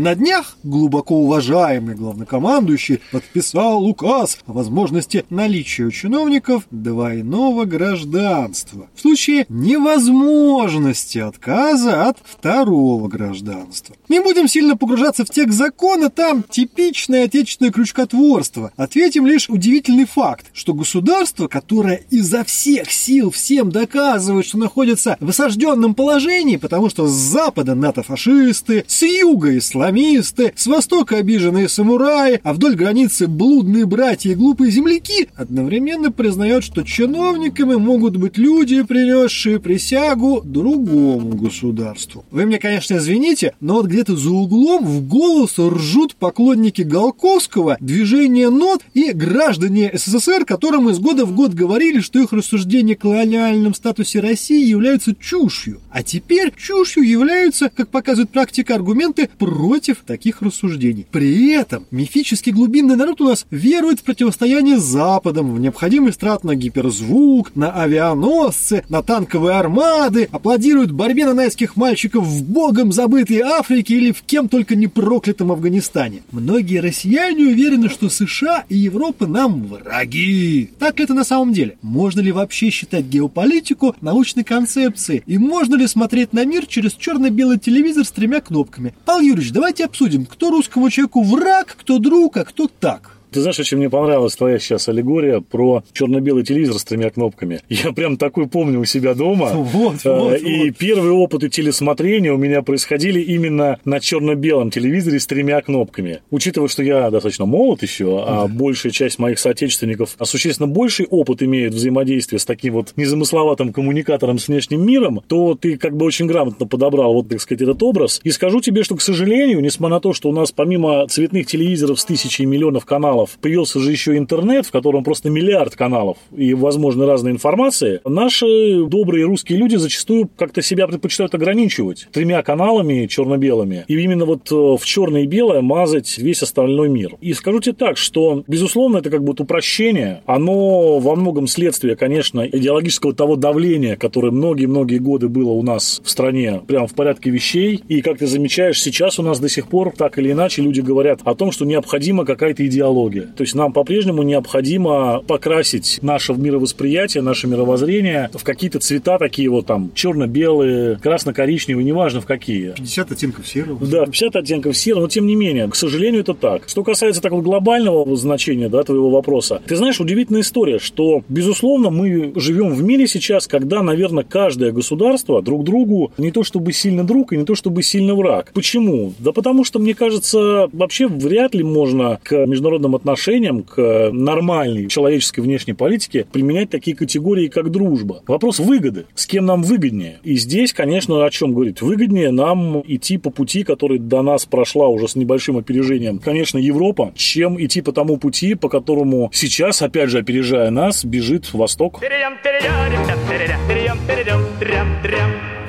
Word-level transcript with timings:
На 0.00 0.14
днях 0.14 0.56
глубоко 0.62 1.14
уважаемый 1.16 1.94
главнокомандующий 1.94 3.02
подписал 3.12 3.84
указ 3.84 4.38
о 4.46 4.54
возможности 4.54 5.26
наличия 5.28 5.84
у 5.84 5.90
чиновников 5.90 6.62
двойного 6.70 7.66
гражданства 7.66 8.88
в 8.94 9.00
случае 9.02 9.44
невозможности 9.50 11.18
отказа 11.18 12.08
от 12.08 12.16
второго 12.24 13.08
гражданства. 13.08 13.94
Не 14.08 14.20
будем 14.20 14.48
сильно 14.48 14.74
погружаться 14.74 15.26
в 15.26 15.28
текст 15.28 15.58
закона, 15.58 16.08
там 16.08 16.44
типичное 16.44 17.26
отечественное 17.26 17.70
крючкотворство. 17.70 18.72
Ответим 18.78 19.26
лишь 19.26 19.50
удивительный 19.50 20.06
факт, 20.06 20.46
что 20.54 20.72
государство, 20.72 21.46
которое 21.46 22.06
изо 22.08 22.42
всех 22.44 22.90
сил 22.90 23.30
всем 23.30 23.70
доказывает, 23.70 24.46
что 24.46 24.56
находится 24.56 25.18
в 25.20 25.28
осажденном 25.28 25.94
положении, 25.94 26.56
потому 26.56 26.88
что 26.88 27.06
с 27.06 27.12
запада 27.12 27.74
НАТО-фашисты, 27.74 28.86
с 28.86 29.02
юга 29.02 29.58
исламисты, 29.58 29.89
исламисты, 29.90 30.52
с 30.56 30.66
востока 30.66 31.16
обиженные 31.16 31.68
самураи, 31.68 32.40
а 32.42 32.52
вдоль 32.52 32.74
границы 32.74 33.26
блудные 33.26 33.86
братья 33.86 34.30
и 34.30 34.34
глупые 34.34 34.70
земляки, 34.70 35.28
одновременно 35.34 36.12
признает, 36.12 36.64
что 36.64 36.82
чиновниками 36.82 37.74
могут 37.74 38.16
быть 38.16 38.38
люди, 38.38 38.82
принесшие 38.82 39.60
присягу 39.60 40.42
другому 40.44 41.36
государству. 41.36 42.24
Вы 42.30 42.46
мне, 42.46 42.58
конечно, 42.58 42.96
извините, 42.96 43.54
но 43.60 43.74
вот 43.74 43.86
где-то 43.86 44.16
за 44.16 44.30
углом 44.30 44.84
в 44.84 45.06
голос 45.06 45.58
ржут 45.58 46.14
поклонники 46.14 46.82
Голковского, 46.82 47.76
движения 47.80 48.50
НОТ 48.50 48.82
и 48.94 49.12
граждане 49.12 49.90
СССР, 49.94 50.44
которым 50.44 50.88
из 50.90 50.98
года 50.98 51.24
в 51.24 51.34
год 51.34 51.52
говорили, 51.54 52.00
что 52.00 52.20
их 52.20 52.32
рассуждения 52.32 52.94
о 52.94 52.96
колониальном 52.96 53.74
статусе 53.74 54.20
России 54.20 54.66
являются 54.66 55.14
чушью. 55.14 55.80
А 55.90 56.02
теперь 56.02 56.52
чушью 56.56 57.04
являются, 57.04 57.70
как 57.74 57.88
показывает 57.88 58.30
практика, 58.30 58.74
аргументы 58.74 59.28
против 59.38 59.69
против 59.70 59.98
таких 60.04 60.42
рассуждений. 60.42 61.06
При 61.12 61.52
этом 61.52 61.86
мифический 61.92 62.50
глубинный 62.50 62.96
народ 62.96 63.20
у 63.20 63.28
нас 63.28 63.46
верует 63.52 64.00
в 64.00 64.02
противостояние 64.02 64.78
с 64.78 64.82
Западом, 64.82 65.54
в 65.54 65.60
необходимость 65.60 66.18
трат 66.18 66.42
на 66.42 66.56
гиперзвук, 66.56 67.54
на 67.54 67.70
авианосцы, 67.70 68.82
на 68.88 69.04
танковые 69.04 69.54
армады, 69.54 70.28
аплодирует 70.32 70.90
борьбе 70.90 71.24
нанайских 71.24 71.76
мальчиков 71.76 72.24
в 72.24 72.42
богом 72.42 72.90
забытой 72.90 73.42
Африке 73.42 73.94
или 73.94 74.10
в 74.10 74.22
кем 74.22 74.48
только 74.48 74.74
не 74.74 74.88
проклятом 74.88 75.52
Афганистане. 75.52 76.22
Многие 76.32 76.80
россияне 76.80 77.44
уверены, 77.44 77.88
что 77.88 78.08
США 78.08 78.64
и 78.68 78.76
Европа 78.76 79.28
нам 79.28 79.68
враги. 79.68 80.70
Так 80.80 80.98
ли 80.98 81.04
это 81.04 81.14
на 81.14 81.22
самом 81.22 81.52
деле? 81.52 81.76
Можно 81.80 82.18
ли 82.18 82.32
вообще 82.32 82.70
считать 82.70 83.04
геополитику 83.04 83.94
научной 84.00 84.42
концепцией? 84.42 85.22
И 85.26 85.38
можно 85.38 85.76
ли 85.76 85.86
смотреть 85.86 86.32
на 86.32 86.44
мир 86.44 86.66
через 86.66 86.94
черно-белый 86.94 87.60
телевизор 87.60 88.04
с 88.04 88.10
тремя 88.10 88.40
кнопками? 88.40 88.94
Павел 89.04 89.28
Юрьевич, 89.28 89.52
давайте 89.60 89.84
обсудим, 89.84 90.24
кто 90.24 90.48
русскому 90.48 90.88
человеку 90.88 91.22
враг, 91.22 91.76
кто 91.78 91.98
друг, 91.98 92.38
а 92.38 92.46
кто 92.46 92.66
так. 92.66 93.19
Ты 93.30 93.40
знаешь, 93.40 93.58
очень 93.58 93.78
мне 93.78 93.90
понравилась 93.90 94.36
твоя 94.36 94.58
сейчас 94.58 94.88
аллегория 94.88 95.40
про 95.40 95.82
черно-белый 95.92 96.44
телевизор 96.44 96.78
с 96.78 96.84
тремя 96.84 97.10
кнопками. 97.10 97.60
Я 97.68 97.92
прям 97.92 98.16
такой 98.16 98.46
помню 98.46 98.80
у 98.80 98.84
себя 98.84 99.14
дома. 99.14 99.50
Вот, 99.52 100.04
вот, 100.04 100.34
э, 100.34 100.38
И 100.38 100.68
вот. 100.68 100.78
первые 100.78 101.12
опыты 101.12 101.48
телесмотрения 101.48 102.32
у 102.32 102.38
меня 102.38 102.62
происходили 102.62 103.20
именно 103.20 103.78
на 103.84 104.00
черно-белом 104.00 104.70
телевизоре 104.70 105.20
с 105.20 105.26
тремя 105.26 105.60
кнопками. 105.60 106.20
Учитывая, 106.30 106.68
что 106.68 106.82
я 106.82 107.10
достаточно 107.10 107.46
молод 107.46 107.82
еще, 107.82 108.22
а 108.26 108.48
большая 108.48 108.92
часть 108.92 109.18
моих 109.18 109.38
соотечественников 109.38 110.16
а 110.18 110.24
существенно 110.24 110.66
больший 110.66 111.06
опыт 111.06 111.42
имеют 111.42 111.74
взаимодействия 111.74 112.38
с 112.38 112.44
таким 112.44 112.74
вот 112.74 112.92
незамысловатым 112.96 113.72
коммуникатором 113.72 114.38
с 114.38 114.48
внешним 114.48 114.84
миром, 114.84 115.22
то 115.26 115.54
ты 115.54 115.76
как 115.76 115.96
бы 115.96 116.06
очень 116.06 116.26
грамотно 116.26 116.66
подобрал 116.66 117.14
вот, 117.14 117.28
так 117.28 117.40
сказать, 117.40 117.62
этот 117.62 117.82
образ. 117.82 118.20
И 118.24 118.30
скажу 118.30 118.60
тебе, 118.60 118.82
что, 118.82 118.96
к 118.96 119.02
сожалению, 119.02 119.60
несмотря 119.60 119.96
на 119.96 120.00
то, 120.00 120.12
что 120.12 120.28
у 120.28 120.32
нас 120.32 120.52
помимо 120.52 121.06
цветных 121.08 121.46
телевизоров 121.46 122.00
с 122.00 122.04
тысячей 122.04 122.46
миллионов 122.46 122.84
каналов, 122.84 123.19
появился 123.40 123.80
же 123.80 123.90
еще 123.90 124.16
интернет, 124.16 124.66
в 124.66 124.70
котором 124.70 125.04
просто 125.04 125.30
миллиард 125.30 125.76
каналов 125.76 126.18
и, 126.36 126.54
возможно, 126.54 127.06
разной 127.06 127.32
информации, 127.32 128.00
наши 128.04 128.84
добрые 128.86 129.26
русские 129.26 129.58
люди 129.58 129.76
зачастую 129.76 130.30
как-то 130.36 130.62
себя 130.62 130.86
предпочитают 130.86 131.34
ограничивать 131.34 132.08
тремя 132.12 132.42
каналами 132.42 133.06
черно-белыми. 133.06 133.84
И 133.88 133.98
именно 133.98 134.24
вот 134.24 134.50
э, 134.50 134.54
в 134.54 134.84
черное 134.84 135.22
и 135.22 135.26
белое 135.26 135.60
мазать 135.60 136.18
весь 136.18 136.42
остальной 136.42 136.88
мир. 136.88 137.16
И 137.20 137.32
скажу 137.34 137.60
тебе 137.60 137.74
так, 137.74 137.96
что, 137.96 138.44
безусловно, 138.46 138.98
это 138.98 139.10
как 139.10 139.22
будто 139.22 139.42
упрощение. 139.42 140.22
Оно 140.26 140.98
во 140.98 141.16
многом 141.16 141.46
следствие, 141.46 141.96
конечно, 141.96 142.46
идеологического 142.46 143.14
того 143.14 143.36
давления, 143.36 143.96
которое 143.96 144.30
многие-многие 144.30 144.98
годы 144.98 145.28
было 145.28 145.50
у 145.50 145.62
нас 145.62 146.00
в 146.04 146.10
стране, 146.10 146.62
прямо 146.66 146.86
в 146.86 146.94
порядке 146.94 147.30
вещей. 147.30 147.82
И, 147.88 148.00
как 148.02 148.18
ты 148.18 148.26
замечаешь, 148.26 148.80
сейчас 148.80 149.18
у 149.18 149.22
нас 149.22 149.40
до 149.40 149.48
сих 149.48 149.68
пор 149.68 149.92
так 149.96 150.18
или 150.18 150.32
иначе 150.32 150.62
люди 150.62 150.80
говорят 150.80 151.20
о 151.24 151.34
том, 151.34 151.52
что 151.52 151.64
необходима 151.64 152.24
какая-то 152.24 152.66
идеология. 152.66 153.09
То 153.18 153.42
есть 153.42 153.54
нам 153.54 153.72
по-прежнему 153.72 154.22
необходимо 154.22 155.22
покрасить 155.26 155.98
наше 156.02 156.32
мировосприятие, 156.32 157.22
наше 157.22 157.46
мировоззрение 157.46 158.30
в 158.32 158.44
какие-то 158.44 158.78
цвета 158.78 159.18
такие 159.18 159.48
вот 159.48 159.66
там 159.66 159.90
черно-белые, 159.94 160.96
красно-коричневые, 160.96 161.84
неважно 161.84 162.20
в 162.20 162.26
какие. 162.26 162.72
50 162.72 163.12
оттенков 163.12 163.48
серого. 163.48 163.78
Да, 163.86 164.06
50 164.06 164.36
оттенков 164.36 164.76
серого, 164.76 165.02
но 165.02 165.08
тем 165.08 165.26
не 165.26 165.34
менее, 165.34 165.68
к 165.68 165.74
сожалению, 165.74 166.22
это 166.22 166.34
так. 166.34 166.68
Что 166.68 166.84
касается 166.84 167.20
такого 167.20 167.42
глобального 167.42 168.16
значения 168.16 168.68
да, 168.68 168.82
твоего 168.82 169.10
вопроса, 169.10 169.60
ты 169.66 169.76
знаешь, 169.76 170.00
удивительная 170.00 170.42
история, 170.42 170.78
что, 170.78 171.22
безусловно, 171.28 171.90
мы 171.90 172.32
живем 172.36 172.74
в 172.74 172.82
мире 172.82 173.06
сейчас, 173.06 173.46
когда, 173.46 173.82
наверное, 173.82 174.24
каждое 174.24 174.72
государство 174.72 175.42
друг 175.42 175.64
другу 175.64 176.12
не 176.18 176.30
то 176.30 176.44
чтобы 176.44 176.72
сильно 176.72 177.04
друг 177.04 177.32
и 177.32 177.36
не 177.36 177.44
то 177.44 177.54
чтобы 177.54 177.82
сильно 177.82 178.14
враг. 178.14 178.50
Почему? 178.54 179.12
Да 179.18 179.32
потому 179.32 179.64
что, 179.64 179.78
мне 179.78 179.94
кажется, 179.94 180.68
вообще 180.72 181.06
вряд 181.06 181.54
ли 181.54 181.62
можно 181.62 182.18
к 182.22 182.46
международным 182.46 182.94
отношениям, 183.00 183.62
к 183.62 184.10
нормальной 184.12 184.88
человеческой 184.88 185.40
внешней 185.40 185.74
политике 185.74 186.26
применять 186.30 186.70
такие 186.70 186.96
категории, 186.96 187.48
как 187.48 187.70
дружба. 187.70 188.22
Вопрос 188.26 188.58
выгоды. 188.58 189.06
С 189.14 189.26
кем 189.26 189.46
нам 189.46 189.62
выгоднее? 189.62 190.18
И 190.22 190.36
здесь, 190.36 190.72
конечно, 190.72 191.24
о 191.24 191.30
чем 191.30 191.52
говорить? 191.52 191.82
Выгоднее 191.82 192.30
нам 192.30 192.82
идти 192.86 193.18
по 193.18 193.30
пути, 193.30 193.64
который 193.64 193.98
до 193.98 194.22
нас 194.22 194.46
прошла 194.46 194.88
уже 194.88 195.08
с 195.08 195.16
небольшим 195.16 195.56
опережением, 195.56 196.18
конечно, 196.18 196.58
Европа, 196.58 197.12
чем 197.14 197.62
идти 197.62 197.80
по 197.80 197.92
тому 197.92 198.18
пути, 198.18 198.54
по 198.54 198.68
которому 198.68 199.30
сейчас, 199.32 199.82
опять 199.82 200.10
же, 200.10 200.18
опережая 200.18 200.70
нас, 200.70 201.04
бежит 201.04 201.52
Восток. 201.52 202.00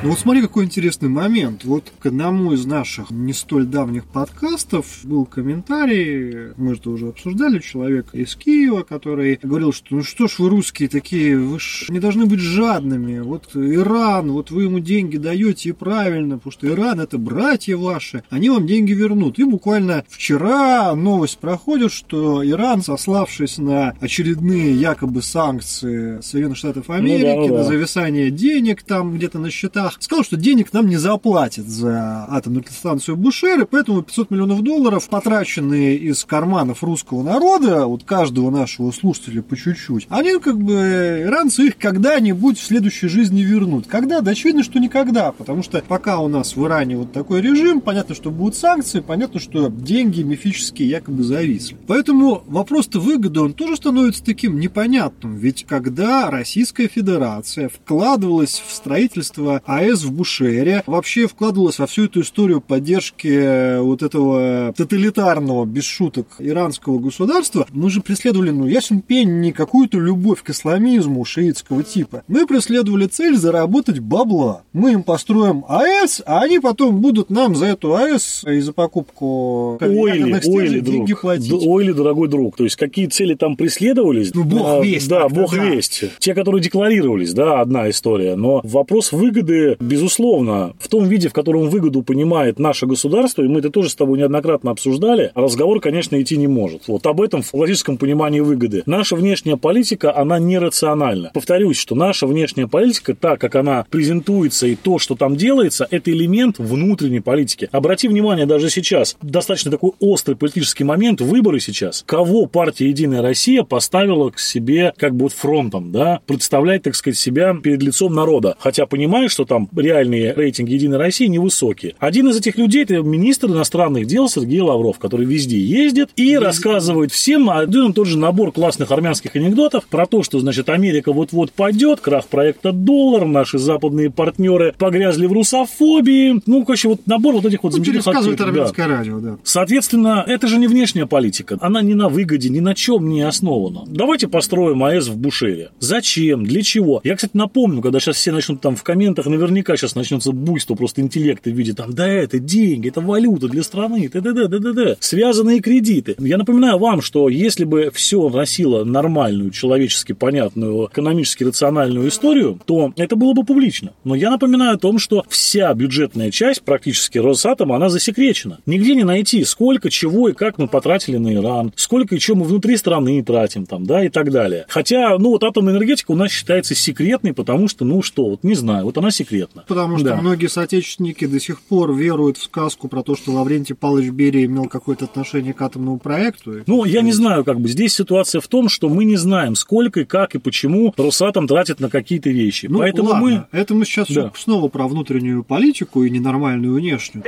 Ну 0.03 0.09
вот 0.09 0.17
смотри, 0.17 0.41
какой 0.41 0.65
интересный 0.65 1.09
момент. 1.09 1.63
Вот 1.63 1.83
к 1.99 2.07
одному 2.07 2.53
из 2.53 2.65
наших 2.65 3.11
не 3.11 3.33
столь 3.33 3.65
давних 3.65 4.05
подкастов 4.05 5.01
был 5.03 5.25
комментарий, 5.25 6.53
мы 6.57 6.73
это 6.73 6.89
уже 6.89 7.09
обсуждали, 7.09 7.59
человек 7.59 8.07
из 8.11 8.35
Киева, 8.35 8.81
который 8.81 9.37
говорил, 9.43 9.71
что 9.71 9.97
ну 9.97 10.01
что 10.01 10.27
ж 10.27 10.39
вы 10.39 10.49
русские 10.49 10.89
такие, 10.89 11.37
вы 11.37 11.59
ж 11.59 11.85
не 11.89 11.99
должны 11.99 12.25
быть 12.25 12.39
жадными. 12.39 13.19
Вот 13.19 13.51
Иран, 13.53 14.31
вот 14.31 14.49
вы 14.49 14.63
ему 14.63 14.79
деньги 14.79 15.17
даете 15.17 15.69
и 15.69 15.71
правильно, 15.71 16.37
потому 16.37 16.51
что 16.51 16.67
Иран 16.67 16.99
это 16.99 17.19
братья 17.19 17.77
ваши, 17.77 18.23
они 18.31 18.49
вам 18.49 18.65
деньги 18.65 18.93
вернут. 18.93 19.37
И 19.37 19.43
буквально 19.43 20.03
вчера 20.09 20.95
новость 20.95 21.37
проходит, 21.37 21.91
что 21.91 22.43
Иран, 22.43 22.81
сославшись 22.81 23.59
на 23.59 23.93
очередные 23.99 24.73
якобы 24.73 25.21
санкции 25.21 26.19
Соединенных 26.21 26.57
Штатов 26.57 26.89
Америки, 26.89 27.35
ну 27.35 27.35
да, 27.35 27.35
ну 27.35 27.47
да. 27.49 27.57
на 27.59 27.63
зависание 27.65 28.31
денег 28.31 28.81
там 28.81 29.13
где-то 29.13 29.37
на 29.37 29.51
счетах, 29.51 29.90
сказал, 29.99 30.23
что 30.23 30.37
денег 30.37 30.73
нам 30.73 30.87
не 30.87 30.97
заплатят 30.97 31.67
за 31.67 32.25
атомную 32.29 32.61
электростанцию 32.61 33.17
Бушер, 33.17 33.61
и 33.61 33.65
поэтому 33.65 34.01
500 34.01 34.31
миллионов 34.31 34.61
долларов, 34.61 35.07
потраченные 35.09 35.97
из 35.97 36.23
карманов 36.25 36.83
русского 36.83 37.23
народа, 37.23 37.85
вот 37.85 38.03
каждого 38.03 38.49
нашего 38.49 38.91
слушателя 38.91 39.41
по 39.41 39.55
чуть-чуть, 39.55 40.07
они 40.09 40.39
как 40.39 40.57
бы, 40.57 41.23
иранцы 41.25 41.67
их 41.67 41.77
когда-нибудь 41.77 42.59
в 42.59 42.63
следующей 42.63 43.07
жизни 43.07 43.41
вернут. 43.41 43.87
Когда? 43.87 44.21
Да 44.21 44.31
очевидно, 44.31 44.63
что 44.63 44.79
никогда, 44.79 45.31
потому 45.31 45.63
что 45.63 45.81
пока 45.87 46.19
у 46.19 46.27
нас 46.27 46.55
в 46.55 46.65
Иране 46.65 46.97
вот 46.97 47.11
такой 47.11 47.41
режим, 47.41 47.81
понятно, 47.81 48.15
что 48.15 48.31
будут 48.31 48.55
санкции, 48.55 48.99
понятно, 48.99 49.39
что 49.39 49.69
деньги 49.69 50.21
мифические 50.21 50.89
якобы 50.89 51.23
зависли. 51.23 51.77
Поэтому 51.87 52.43
вопрос-то 52.47 52.99
выгоды, 52.99 53.41
он 53.41 53.53
тоже 53.53 53.75
становится 53.75 54.23
таким 54.23 54.59
непонятным, 54.59 55.37
ведь 55.37 55.65
когда 55.65 56.29
Российская 56.29 56.87
Федерация 56.87 57.69
вкладывалась 57.69 58.61
в 58.65 58.73
строительство 58.73 59.61
АЭС 59.81 60.03
в 60.03 60.11
Бушере 60.11 60.83
вообще 60.85 61.27
вкладывалась 61.27 61.79
во 61.79 61.87
всю 61.87 62.05
эту 62.05 62.21
историю 62.21 62.61
поддержки 62.61 63.79
вот 63.79 64.03
этого 64.03 64.73
тоталитарного, 64.77 65.65
без 65.65 65.85
шуток, 65.85 66.27
иранского 66.37 66.99
государства, 66.99 67.65
мы 67.71 67.89
же 67.89 68.01
преследовали, 68.01 68.51
ну, 68.51 68.67
ясен 68.67 69.01
пень, 69.01 69.39
не 69.39 69.51
какую-то 69.51 69.99
любовь 69.99 70.43
к 70.43 70.51
исламизму 70.51 71.25
шиитского 71.25 71.83
типа. 71.83 72.23
Мы 72.27 72.45
преследовали 72.45 73.07
цель 73.07 73.35
заработать 73.35 73.99
бабла. 73.99 74.63
Мы 74.73 74.93
им 74.93 75.03
построим 75.03 75.65
АЭС, 75.67 76.21
а 76.25 76.41
они 76.41 76.59
потом 76.59 77.01
будут 77.01 77.29
нам 77.29 77.55
за 77.55 77.67
эту 77.67 77.95
АЭС 77.95 78.43
и 78.47 78.59
за 78.59 78.73
покупку 78.73 79.77
ойли, 79.81 80.39
ойли, 80.47 80.79
деньги 80.79 81.07
друг, 81.07 81.21
платить. 81.21 81.51
Ойли, 81.65 81.91
дорогой 81.91 82.27
друг. 82.27 82.55
То 82.55 82.65
есть, 82.65 82.75
какие 82.75 83.07
цели 83.07 83.33
там 83.33 83.55
преследовались? 83.55 84.33
Ну, 84.33 84.43
бог 84.43 84.79
а, 84.79 84.81
весть. 84.81 85.09
Да, 85.09 85.27
бог 85.27 85.55
да. 85.55 85.65
весть. 85.65 86.03
Те, 86.19 86.35
которые 86.35 86.61
декларировались, 86.61 87.33
да, 87.33 87.61
одна 87.61 87.89
история. 87.89 88.35
Но 88.35 88.61
вопрос 88.63 89.11
выгоды, 89.11 89.70
безусловно, 89.79 90.73
в 90.79 90.87
том 90.87 91.07
виде, 91.07 91.29
в 91.29 91.33
котором 91.33 91.69
выгоду 91.69 92.03
понимает 92.03 92.59
наше 92.59 92.85
государство, 92.85 93.41
и 93.41 93.47
мы 93.47 93.59
это 93.59 93.69
тоже 93.69 93.89
с 93.89 93.95
тобой 93.95 94.19
неоднократно 94.19 94.71
обсуждали, 94.71 95.31
разговор, 95.35 95.79
конечно, 95.79 96.21
идти 96.21 96.37
не 96.37 96.47
может. 96.47 96.87
Вот 96.87 97.05
об 97.05 97.21
этом 97.21 97.41
в 97.41 97.51
классическом 97.51 97.97
понимании 97.97 98.39
выгоды. 98.39 98.83
Наша 98.85 99.15
внешняя 99.15 99.57
политика, 99.57 100.15
она 100.15 100.39
нерациональна. 100.39 101.31
Повторюсь, 101.33 101.77
что 101.77 101.95
наша 101.95 102.27
внешняя 102.27 102.67
политика, 102.67 103.15
так 103.15 103.39
как 103.39 103.55
она 103.55 103.85
презентуется 103.89 104.67
и 104.67 104.75
то, 104.75 104.99
что 104.99 105.15
там 105.15 105.35
делается, 105.35 105.87
это 105.89 106.11
элемент 106.11 106.59
внутренней 106.59 107.19
политики. 107.19 107.69
Обрати 107.71 108.07
внимание, 108.07 108.45
даже 108.45 108.69
сейчас 108.69 109.17
достаточно 109.21 109.71
такой 109.71 109.91
острый 109.99 110.35
политический 110.35 110.83
момент, 110.83 111.21
выборы 111.21 111.59
сейчас. 111.59 112.03
Кого 112.05 112.45
партия 112.45 112.89
«Единая 112.89 113.21
Россия» 113.21 113.63
поставила 113.63 114.29
к 114.29 114.39
себе 114.39 114.93
как 114.97 115.15
бы 115.15 115.23
вот 115.23 115.33
фронтом, 115.33 115.91
да, 115.91 116.21
представлять, 116.25 116.83
так 116.83 116.95
сказать, 116.95 117.17
себя 117.17 117.55
перед 117.61 117.81
лицом 117.81 118.13
народа. 118.13 118.55
Хотя 118.59 118.85
понимаешь, 118.85 119.31
что 119.31 119.45
там 119.45 119.60
реальные 119.75 120.33
рейтинги 120.33 120.73
«Единой 120.73 120.97
России» 120.97 121.25
невысокие. 121.27 121.95
Один 121.99 122.29
из 122.29 122.37
этих 122.37 122.57
людей– 122.57 122.83
это 122.83 122.95
министр 123.01 123.47
иностранных 123.47 124.05
дел 124.07 124.29
Сергей 124.29 124.61
Лавров, 124.61 124.99
который 124.99 125.25
везде 125.25 125.59
ездит 125.59 126.09
и 126.15 126.23
Везде. 126.23 126.39
рассказывает 126.39 127.11
всем 127.11 127.49
один 127.49 127.91
и 127.91 127.93
тот 127.93 128.07
же 128.07 128.17
набор 128.17 128.51
классных 128.51 128.91
армянских 128.91 129.35
анекдотов 129.35 129.85
про 129.85 130.05
то, 130.05 130.23
что, 130.23 130.39
значит, 130.39 130.69
Америка 130.69 131.13
вот-вот 131.13 131.51
пойдет, 131.51 131.99
крах 131.99 132.27
проекта 132.27 132.71
«Доллар», 132.71 133.25
наши 133.25 133.57
западные 133.57 134.09
партнеры 134.09 134.73
погрязли 134.77 135.25
в 135.25 135.33
русофобии. 135.33 136.41
Ну, 136.45 136.65
короче, 136.65 136.87
вот 136.87 137.07
набор 137.07 137.35
вот 137.35 137.45
этих 137.45 137.63
вот 137.63 137.71
ну, 137.71 137.77
замечательных 137.77 138.05
рассказывает 138.05 138.41
армянское 138.41 138.87
да. 138.87 138.97
радио, 138.97 139.19
да. 139.19 139.37
Соответственно, 139.43 140.23
это 140.25 140.47
же 140.47 140.57
не 140.57 140.67
внешняя 140.67 141.05
политика. 141.05 141.57
Она 141.61 141.81
ни 141.81 141.93
на 141.93 142.09
выгоде, 142.09 142.49
ни 142.49 142.59
на 142.59 142.75
чем 142.75 143.09
не 143.09 143.21
основана. 143.21 143.83
Давайте 143.87 144.27
построим 144.27 144.83
АЭС 144.83 145.07
в 145.07 145.17
Бушере. 145.17 145.69
Зачем? 145.79 146.43
Для 146.45 146.61
чего? 146.61 147.01
Я, 147.03 147.15
кстати, 147.15 147.35
напомню, 147.35 147.81
когда 147.81 147.99
сейчас 147.99 148.17
все 148.17 148.31
начнут 148.31 148.61
там 148.61 148.75
в 148.75 148.83
комментах, 148.83 149.25
наверняка 149.51 149.77
сейчас 149.77 149.95
начнется 149.95 150.31
буйство 150.31 150.75
просто 150.75 151.01
интеллекта 151.01 151.49
в 151.49 151.53
виде 151.53 151.73
там, 151.73 151.93
да 151.93 152.07
это 152.07 152.39
деньги, 152.39 152.89
это 152.89 153.01
валюта 153.01 153.47
для 153.47 153.63
страны, 153.63 154.09
т.д. 154.09 154.33
т.д. 154.33 154.97
Связанные 154.99 155.59
кредиты. 155.59 156.15
Я 156.19 156.37
напоминаю 156.37 156.77
вам, 156.77 157.01
что 157.01 157.29
если 157.29 157.63
бы 157.63 157.91
все 157.93 158.29
носило 158.29 158.83
нормальную, 158.83 159.51
человечески 159.51 160.13
понятную, 160.13 160.87
экономически 160.87 161.43
рациональную 161.43 162.09
историю, 162.09 162.59
то 162.65 162.93
это 162.95 163.15
было 163.15 163.33
бы 163.33 163.43
публично. 163.43 163.93
Но 164.03 164.15
я 164.15 164.31
напоминаю 164.31 164.75
о 164.75 164.79
том, 164.79 164.99
что 164.99 165.23
вся 165.29 165.73
бюджетная 165.73 166.31
часть 166.31 166.61
практически 166.63 167.17
Росатома, 167.17 167.75
она 167.75 167.89
засекречена. 167.89 168.59
Нигде 168.65 168.95
не 168.95 169.03
найти, 169.03 169.43
сколько, 169.43 169.89
чего 169.89 170.29
и 170.29 170.33
как 170.33 170.57
мы 170.57 170.67
потратили 170.67 171.17
на 171.17 171.33
Иран, 171.33 171.71
сколько 171.75 172.15
и 172.15 172.19
чего 172.19 172.37
мы 172.37 172.45
внутри 172.45 172.77
страны 172.77 173.23
тратим 173.23 173.65
там, 173.65 173.85
да, 173.85 174.03
и 174.03 174.09
так 174.09 174.31
далее. 174.31 174.65
Хотя, 174.67 175.17
ну, 175.17 175.29
вот 175.29 175.43
атомная 175.43 175.73
энергетика 175.73 176.11
у 176.11 176.15
нас 176.15 176.31
считается 176.31 176.75
секретной, 176.75 177.33
потому 177.33 177.67
что, 177.67 177.85
ну, 177.85 178.01
что, 178.01 178.29
вот 178.29 178.43
не 178.43 178.55
знаю, 178.55 178.85
вот 178.85 178.97
она 178.97 179.11
секретна. 179.41 179.63
Потому 179.67 179.97
что 179.97 180.07
да. 180.09 180.15
многие 180.17 180.47
соотечественники 180.47 181.25
до 181.25 181.39
сих 181.39 181.61
пор 181.61 181.93
веруют 181.93 182.37
в 182.37 182.43
сказку 182.43 182.87
про 182.87 183.03
то, 183.03 183.15
что 183.15 183.31
Лаврентий 183.31 183.75
Павлович 183.75 184.11
Берия 184.11 184.45
имел 184.45 184.65
какое-то 184.65 185.05
отношение 185.05 185.53
к 185.53 185.61
атомному 185.61 185.99
проекту. 185.99 186.63
Ну, 186.67 186.85
я 186.85 187.01
не 187.01 187.11
знаю, 187.11 187.43
как 187.43 187.59
бы 187.59 187.67
здесь 187.67 187.93
ситуация 187.93 188.41
в 188.41 188.47
том, 188.47 188.69
что 188.69 188.89
мы 188.89 189.05
не 189.05 189.17
знаем, 189.17 189.55
сколько 189.55 190.01
и 190.01 190.05
как 190.05 190.35
и 190.35 190.39
почему 190.39 190.93
Росатом 190.97 191.47
тратит 191.47 191.79
на 191.79 191.89
какие-то 191.89 192.29
вещи. 192.29 192.67
Ну, 192.67 192.79
Поэтому 192.79 193.09
ладно. 193.09 193.47
мы... 193.51 193.59
Это 193.59 193.73
мы 193.73 193.85
сейчас 193.85 194.09
да. 194.09 194.31
снова 194.35 194.67
про 194.67 194.87
внутреннюю 194.87 195.43
политику 195.43 196.03
и 196.03 196.09
ненормальную 196.09 196.75
внешнюю 196.75 197.23